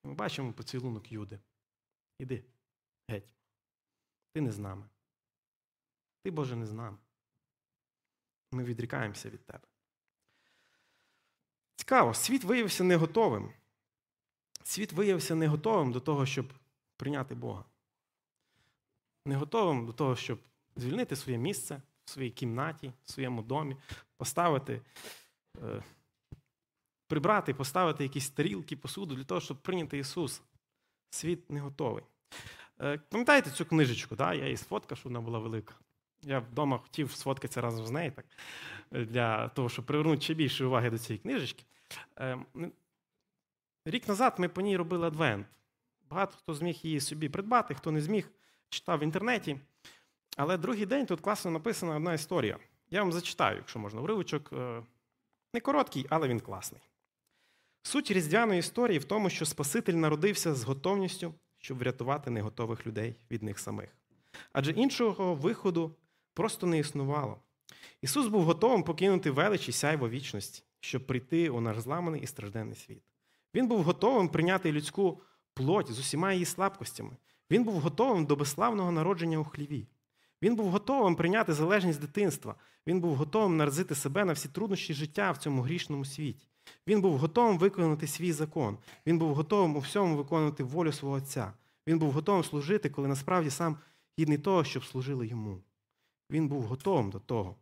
Ми 0.04 0.14
бачимо 0.14 0.52
поцілунок 0.52 1.12
Юди. 1.12 1.40
Іди, 2.18 2.44
геть. 3.08 3.28
Ти 4.32 4.40
не 4.40 4.52
з 4.52 4.58
нами. 4.58 4.84
Ти, 6.22 6.30
Боже, 6.30 6.56
не 6.56 6.66
з 6.66 6.72
нами. 6.72 6.98
Ми 8.52 8.64
відрікаємося 8.64 9.30
від 9.30 9.46
тебе. 9.46 9.64
Цікаво, 11.76 12.14
світ 12.14 12.44
виявився 12.44 12.84
не 12.84 12.96
готовим. 12.96 13.52
Світ 14.62 14.92
виявився 14.92 15.34
не 15.34 15.48
готовим 15.48 15.92
до 15.92 16.00
того, 16.00 16.26
щоб 16.26 16.52
прийняти 16.96 17.34
Бога. 17.34 17.64
Не 19.24 19.36
готовим 19.36 19.86
до 19.86 19.92
того, 19.92 20.16
щоб 20.16 20.38
звільнити 20.76 21.16
своє 21.16 21.38
місце 21.38 21.82
в 22.04 22.10
своїй 22.10 22.30
кімнаті, 22.30 22.92
в 23.04 23.10
своєму 23.10 23.42
домі, 23.42 23.76
поставити, 24.16 24.82
е, 25.62 25.82
прибрати, 27.06 27.54
поставити 27.54 28.04
якісь 28.04 28.30
тарілки, 28.30 28.76
посуду 28.76 29.14
для 29.14 29.24
того, 29.24 29.40
щоб 29.40 29.62
прийняти 29.62 29.98
Ісус. 29.98 30.42
Світ 31.10 31.50
не 31.50 31.60
готовий. 31.60 32.04
Е, 32.82 32.98
пам'ятаєте 33.08 33.50
цю 33.50 33.66
книжечку? 33.66 34.16
Да? 34.16 34.34
Я 34.34 34.44
її 34.44 34.56
сфоткав, 34.56 34.98
щоб 34.98 35.12
вона 35.12 35.24
була 35.24 35.38
велика. 35.38 35.74
Я 36.22 36.38
вдома 36.38 36.78
хотів 36.78 37.12
сфоткатися 37.12 37.60
разом 37.60 37.86
з 37.86 37.90
нею 37.90 38.12
так, 38.12 38.24
для 38.90 39.48
того, 39.48 39.68
щоб 39.68 39.86
привернути 39.86 40.20
ще 40.20 40.34
більше 40.34 40.64
уваги 40.64 40.90
до 40.90 40.98
цієї 40.98 41.22
книжечки. 41.22 41.64
Е, 42.18 42.38
рік 43.84 44.08
назад 44.08 44.34
ми 44.38 44.48
по 44.48 44.60
ній 44.60 44.76
робили 44.76 45.06
адвент. 45.06 45.46
Багато 46.10 46.36
хто 46.38 46.54
зміг 46.54 46.80
її 46.82 47.00
собі 47.00 47.28
придбати, 47.28 47.74
хто 47.74 47.90
не 47.90 48.00
зміг, 48.00 48.30
читав 48.68 48.98
в 48.98 49.02
інтернеті. 49.02 49.60
Але 50.36 50.56
другий 50.56 50.86
день 50.86 51.06
тут 51.06 51.20
класно 51.20 51.50
написана 51.50 51.96
одна 51.96 52.14
історія. 52.14 52.58
Я 52.90 53.02
вам 53.02 53.12
зачитаю, 53.12 53.56
якщо 53.56 53.78
можна, 53.78 54.00
уривочок. 54.00 54.52
Не 55.54 55.60
короткий, 55.60 56.06
але 56.10 56.28
він 56.28 56.40
класний. 56.40 56.82
Суть 57.82 58.10
різдвяної 58.10 58.58
історії 58.58 58.98
в 58.98 59.04
тому, 59.04 59.30
що 59.30 59.46
Спаситель 59.46 59.92
народився 59.92 60.54
з 60.54 60.64
готовністю, 60.64 61.34
щоб 61.66 61.78
врятувати 61.78 62.30
неготових 62.30 62.86
людей 62.86 63.16
від 63.30 63.42
них 63.42 63.58
самих. 63.58 63.88
Адже 64.52 64.72
іншого 64.72 65.34
виходу 65.34 65.94
просто 66.34 66.66
не 66.66 66.78
існувало. 66.78 67.40
Ісус 68.02 68.26
був 68.26 68.44
готовим 68.44 68.82
покинути 68.82 69.30
велич 69.30 69.68
і 69.68 69.72
сяйво 69.72 70.08
вічності, 70.08 70.62
щоб 70.80 71.06
прийти 71.06 71.50
у 71.50 71.60
наш 71.60 71.78
зламаний 71.78 72.22
і 72.22 72.26
стражденний 72.26 72.76
світ. 72.76 73.02
Він 73.54 73.68
був 73.68 73.82
готовим 73.82 74.28
прийняти 74.28 74.72
людську 74.72 75.22
плоть 75.54 75.92
з 75.92 75.98
усіма 75.98 76.32
її 76.32 76.44
слабкостями. 76.44 77.16
Він 77.50 77.64
був 77.64 77.80
готовим 77.80 78.26
до 78.26 78.36
безславного 78.36 78.92
народження 78.92 79.38
у 79.38 79.44
хліві. 79.44 79.86
Він 80.42 80.56
був 80.56 80.70
готовим 80.70 81.16
прийняти 81.16 81.52
залежність 81.52 82.00
дитинства. 82.00 82.54
Він 82.86 83.00
був 83.00 83.16
готовим 83.16 83.56
наразити 83.56 83.94
себе 83.94 84.24
на 84.24 84.32
всі 84.32 84.48
труднощі 84.48 84.94
життя 84.94 85.30
в 85.30 85.36
цьому 85.36 85.62
грішному 85.62 86.04
світі. 86.04 86.46
Він 86.86 87.00
був 87.00 87.18
готовим 87.18 87.58
виконати 87.58 88.06
свій 88.06 88.32
закон. 88.32 88.78
Він 89.06 89.18
був 89.18 89.34
готовим 89.34 89.76
у 89.76 89.78
всьому 89.78 90.16
виконувати 90.16 90.64
волю 90.64 90.92
свого 90.92 91.16
Отця. 91.16 91.52
Він 91.86 91.98
був 91.98 92.12
готовим 92.12 92.44
служити, 92.44 92.90
коли 92.90 93.08
насправді 93.08 93.50
сам 93.50 93.76
гідний 94.18 94.38
того, 94.38 94.64
щоб 94.64 94.84
служили 94.84 95.26
йому. 95.26 95.62
Він 96.30 96.48
був 96.48 96.62
готовим 96.62 97.10
до 97.10 97.18
того, 97.18 97.56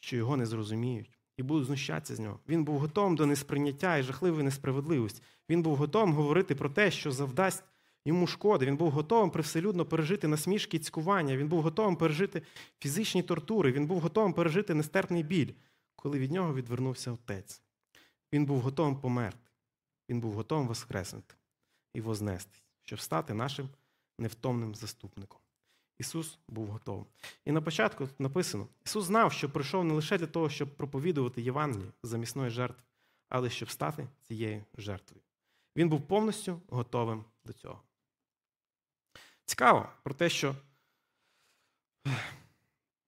що 0.00 0.16
його 0.16 0.36
не 0.36 0.46
зрозуміють, 0.46 1.10
і 1.36 1.42
будуть 1.42 1.66
знущатися 1.66 2.16
з 2.16 2.20
нього. 2.20 2.40
Він 2.48 2.64
був 2.64 2.78
готовим 2.78 3.16
до 3.16 3.26
несприйняття 3.26 3.96
і 3.96 4.02
жахливої 4.02 4.44
несправедливості. 4.44 5.22
Він 5.48 5.62
був 5.62 5.76
готовим 5.76 6.12
говорити 6.12 6.54
про 6.54 6.70
те, 6.70 6.90
що 6.90 7.12
завдасть 7.12 7.64
йому 8.04 8.26
шкоди. 8.26 8.66
Він 8.66 8.76
був 8.76 8.90
готовим 8.90 9.30
привселюдно 9.30 9.86
пережити 9.86 10.28
насмішки 10.28 10.76
і 10.76 10.80
цькування. 10.80 11.36
Він 11.36 11.48
був 11.48 11.62
готовим 11.62 11.96
пережити 11.96 12.42
фізичні 12.78 13.22
тортури. 13.22 13.72
Він 13.72 13.86
був 13.86 14.00
готовим 14.00 14.32
пережити 14.32 14.74
нестерпний 14.74 15.22
біль, 15.22 15.52
коли 15.96 16.18
від 16.18 16.32
нього 16.32 16.54
відвернувся 16.54 17.12
отець. 17.12 17.62
Він 18.32 18.46
був 18.46 18.60
готовим 18.60 18.96
померти. 18.96 19.50
Він 20.08 20.20
був 20.20 20.32
готовим 20.32 20.68
воскреснути 20.68 21.34
і 21.94 22.00
вознестись, 22.00 22.62
щоб 22.82 23.00
стати 23.00 23.34
нашим 23.34 23.68
невтомним 24.18 24.74
заступником. 24.74 25.40
Ісус 25.98 26.38
був 26.48 26.66
готовий. 26.66 27.06
І 27.44 27.52
на 27.52 27.62
початку 27.62 28.06
тут 28.06 28.20
написано: 28.20 28.68
Ісус 28.86 29.04
знав, 29.04 29.32
що 29.32 29.50
прийшов 29.50 29.84
не 29.84 29.94
лише 29.94 30.18
для 30.18 30.26
того, 30.26 30.50
щоб 30.50 30.76
проповідувати 30.76 31.42
Євангеліє 31.42 31.92
замісної 32.02 32.50
жертви, 32.50 32.82
але 33.28 33.50
щоб 33.50 33.70
стати 33.70 34.08
цією 34.22 34.64
жертвою. 34.78 35.22
Він 35.76 35.88
був 35.88 36.06
повністю 36.06 36.60
готовим 36.68 37.24
до 37.44 37.52
цього. 37.52 37.82
Цікаво 39.44 39.88
про 40.02 40.14
те, 40.14 40.28
що 40.28 40.56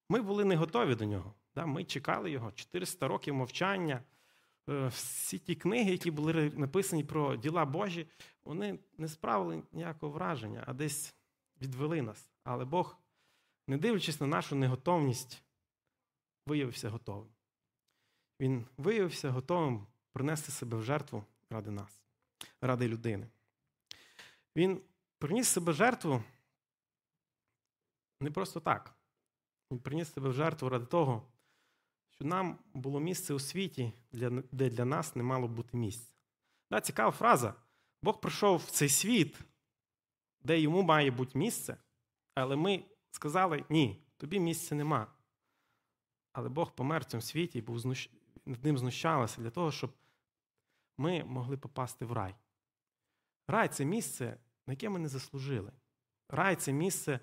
ми 0.09 0.23
були 0.23 0.45
не 0.45 0.57
готові 0.57 0.95
до 0.95 1.05
нього. 1.05 1.35
Ми 1.57 1.85
чекали 1.85 2.31
його 2.31 2.53
400 2.53 3.09
років 3.09 3.35
мовчання. 3.35 4.03
Е, 4.69 4.87
всі 4.87 5.39
ті 5.39 5.55
книги, 5.55 5.91
які 5.91 6.11
були 6.11 6.51
написані 6.51 7.05
про 7.05 7.37
діла 7.37 7.65
Божі, 7.65 8.09
вони 8.45 8.79
не 8.99 9.09
справили 9.09 9.63
ніякого 9.73 10.13
враження, 10.13 10.65
а 10.67 10.73
десь 10.73 11.15
відвели 11.61 12.03
нас. 12.03 12.31
Але 12.45 12.65
Бог, 12.65 12.97
не 13.69 13.79
дивлячись 13.79 14.21
на 14.21 14.27
нашу 14.27 14.57
неготовність, 14.57 15.43
виявився 16.47 16.91
готовим. 16.91 17.29
Він 18.41 18.67
виявився 18.77 19.31
готовим 19.31 19.87
принести 20.13 20.53
себе 20.53 20.77
в 20.77 20.83
жертву 20.83 21.25
ради 21.51 21.71
нас, 21.71 22.03
ради 22.61 22.89
людини. 22.89 23.29
Він 24.57 24.81
приніс 25.19 25.49
себе 25.49 25.73
в 25.73 25.75
жертву 25.75 26.25
не 28.21 28.31
просто 28.31 28.61
так. 28.61 28.95
Він 29.71 29.79
приніс 29.79 30.13
себе 30.13 30.29
в 30.29 30.33
жертву 30.33 30.69
ради 30.69 30.87
того, 30.87 31.32
що 32.23 32.29
нам 32.29 32.59
було 32.75 33.01
місце 33.01 33.35
у 33.35 33.39
світі, 33.39 33.93
де 34.53 34.71
для 34.71 34.85
нас 34.85 35.17
не 35.17 35.23
мало 35.23 35.49
бути 35.49 35.77
місця. 35.77 36.15
Да, 36.71 36.81
Цікава 36.81 37.11
фраза. 37.11 37.55
Бог 38.03 38.21
прийшов 38.21 38.57
в 38.57 38.71
цей 38.71 38.89
світ, 38.89 39.39
де 40.43 40.61
йому 40.61 40.83
має 40.83 41.11
бути 41.11 41.39
місце, 41.39 41.77
але 42.35 42.57
ми 42.57 42.85
сказали, 43.11 43.65
ні, 43.71 44.07
тобі 44.17 44.41
місця 44.41 44.75
нема. 44.75 45.07
Але 46.33 46.49
Бог 46.49 46.75
помер 46.75 47.03
в 47.03 47.05
цьому 47.05 47.21
світі 47.21 47.59
і 47.59 47.63
був 47.63 47.87
над 48.47 48.65
ним 48.65 48.79
знущалися 48.79 49.41
для 49.41 49.51
того, 49.51 49.73
щоб 49.73 49.93
ми 50.99 51.25
могли 51.25 51.57
попасти 51.57 52.05
в 52.05 52.13
рай. 52.13 52.35
Рай 53.49 53.69
це 53.69 53.85
місце, 53.85 54.39
на 54.67 54.73
яке 54.73 54.89
ми 54.89 54.99
не 54.99 55.09
заслужили. 55.09 55.73
Рай 56.29 56.57
це 56.57 56.73
місце, 56.73 57.21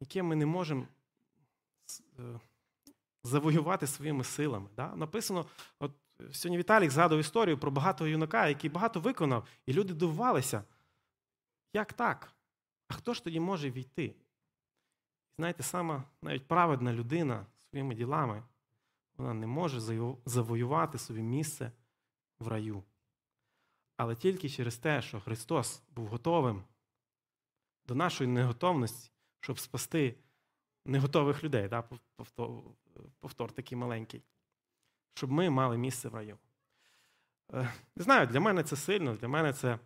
яке 0.00 0.22
ми 0.22 0.36
не 0.36 0.46
можемо 0.46 0.86
е, 2.18 2.40
завоювати 3.24 3.86
своїми 3.86 4.24
силами. 4.24 4.68
Да? 4.76 4.96
Написано, 4.96 5.46
от 5.78 5.92
сьогодні 6.32 6.58
Віталік 6.58 6.90
згадував 6.90 7.20
історію 7.20 7.58
про 7.58 7.70
багатого 7.70 8.08
юнака, 8.08 8.48
який 8.48 8.70
багато 8.70 9.00
виконав, 9.00 9.48
і 9.66 9.72
люди 9.72 9.94
дивувалися. 9.94 10.64
Як 11.72 11.92
так? 11.92 12.32
А 12.88 12.94
хто 12.94 13.14
ж 13.14 13.24
тоді 13.24 13.40
може 13.40 13.70
війти? 13.70 14.14
Знаєте, 15.38 15.62
сама 15.62 16.04
навіть 16.22 16.48
праведна 16.48 16.92
людина 16.92 17.46
своїми 17.70 17.94
ділами, 17.94 18.42
вона 19.16 19.34
не 19.34 19.46
може 19.46 19.80
завоювати 20.26 20.98
собі 20.98 21.22
місце 21.22 21.72
в 22.38 22.48
раю. 22.48 22.82
Але 23.96 24.16
тільки 24.16 24.48
через 24.48 24.76
те, 24.76 25.02
що 25.02 25.20
Христос 25.20 25.82
був 25.90 26.06
готовим 26.06 26.64
до 27.86 27.94
нашої 27.94 28.30
неготовності, 28.30 29.10
щоб 29.40 29.58
спасти 29.58 30.14
неготових 30.86 31.44
людей, 31.44 31.68
да? 31.68 31.84
Повтор, 33.20 33.52
такий 33.52 33.78
маленький, 33.78 34.22
щоб 35.14 35.30
ми 35.30 35.50
мали 35.50 35.78
місце 35.78 36.08
в 36.08 36.14
раю. 36.14 36.38
Е, 37.52 37.74
не 37.96 38.04
знаю, 38.04 38.26
для 38.26 38.40
мене 38.40 38.62
це 38.62 38.76
сильно, 38.76 39.16
для 39.16 39.28
мене 39.28 39.52
це 39.52 39.78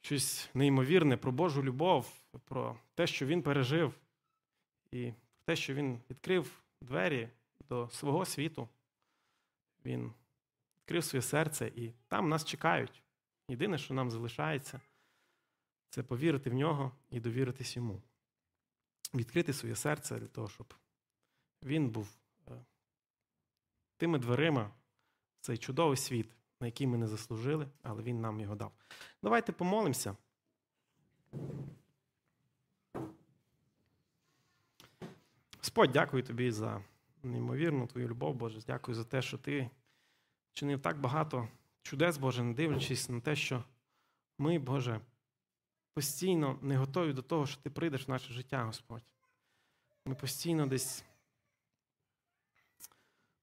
щось 0.00 0.50
неймовірне 0.54 1.16
про 1.16 1.32
Божу 1.32 1.62
любов, 1.62 2.12
про 2.44 2.78
те, 2.94 3.06
що 3.06 3.26
він 3.26 3.42
пережив, 3.42 3.94
і 4.90 5.12
про 5.12 5.44
те, 5.44 5.56
що 5.56 5.74
він 5.74 6.00
відкрив 6.10 6.62
двері 6.80 7.28
до 7.68 7.88
свого 7.88 8.24
світу. 8.24 8.68
Він 9.84 10.12
відкрив 10.76 11.04
своє 11.04 11.22
серце, 11.22 11.72
і 11.76 11.92
там 12.08 12.28
нас 12.28 12.44
чекають. 12.44 13.02
Єдине, 13.48 13.78
що 13.78 13.94
нам 13.94 14.10
залишається, 14.10 14.80
це 15.90 16.02
повірити 16.02 16.50
в 16.50 16.54
нього 16.54 16.92
і 17.10 17.20
довіритись 17.20 17.76
йому. 17.76 18.02
Відкрити 19.14 19.52
своє 19.52 19.76
серце 19.76 20.18
для 20.18 20.26
того, 20.26 20.48
щоб 20.48 20.74
він 21.62 21.90
був 21.90 22.19
тими 24.00 24.18
дверима 24.18 24.70
в 25.40 25.40
цей 25.40 25.58
чудовий 25.58 25.96
світ, 25.96 26.36
на 26.60 26.66
який 26.66 26.86
ми 26.86 26.98
не 26.98 27.06
заслужили, 27.06 27.68
але 27.82 28.02
він 28.02 28.20
нам 28.20 28.40
його 28.40 28.54
дав. 28.54 28.72
Давайте 29.22 29.52
помолимося. 29.52 30.16
Господь, 35.58 35.92
дякую 35.92 36.22
тобі 36.22 36.50
за 36.50 36.84
неймовірну 37.22 37.86
твою 37.86 38.08
любов, 38.08 38.34
Боже. 38.34 38.60
Дякую 38.66 38.94
за 38.94 39.04
те, 39.04 39.22
що 39.22 39.38
ти 39.38 39.70
чинив 40.52 40.80
так 40.80 41.00
багато 41.00 41.48
чудес, 41.82 42.18
Боже, 42.18 42.42
не 42.42 42.54
дивлячись 42.54 43.08
на 43.08 43.20
те, 43.20 43.36
що 43.36 43.64
ми, 44.38 44.58
Боже, 44.58 45.00
постійно 45.94 46.58
не 46.62 46.76
готові 46.76 47.12
до 47.12 47.22
того, 47.22 47.46
що 47.46 47.60
ти 47.60 47.70
прийдеш 47.70 48.08
в 48.08 48.10
наше 48.10 48.32
життя, 48.32 48.64
Господь. 48.64 49.14
Ми 50.06 50.14
постійно 50.14 50.66
десь 50.66 51.04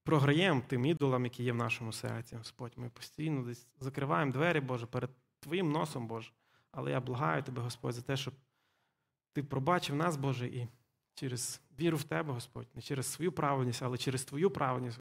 програємо 0.07 0.61
тим 0.67 0.85
ідолам, 0.85 1.23
які 1.23 1.43
є 1.43 1.51
в 1.51 1.55
нашому 1.55 1.93
серці, 1.93 2.35
Господь. 2.35 2.71
Ми 2.75 2.89
постійно 2.89 3.41
десь 3.41 3.67
закриваємо 3.79 4.31
двері, 4.31 4.59
Боже, 4.59 4.85
перед 4.85 5.09
Твоїм 5.39 5.71
носом, 5.71 6.07
Боже. 6.07 6.31
Але 6.71 6.91
я 6.91 6.99
благаю 6.99 7.43
Тебе, 7.43 7.61
Господь, 7.61 7.93
за 7.93 8.01
те, 8.01 8.17
щоб 8.17 8.33
Ти 9.33 9.43
пробачив 9.43 9.95
нас, 9.95 10.17
Боже, 10.17 10.47
і 10.47 10.67
через 11.13 11.61
віру 11.79 11.97
в 11.97 12.03
Тебе, 12.03 12.33
Господь, 12.33 12.67
не 12.75 12.81
через 12.81 13.07
свою 13.07 13.31
праведність, 13.31 13.81
але 13.81 13.97
через 13.97 14.23
Твою 14.23 14.51
праведність, 14.51 14.95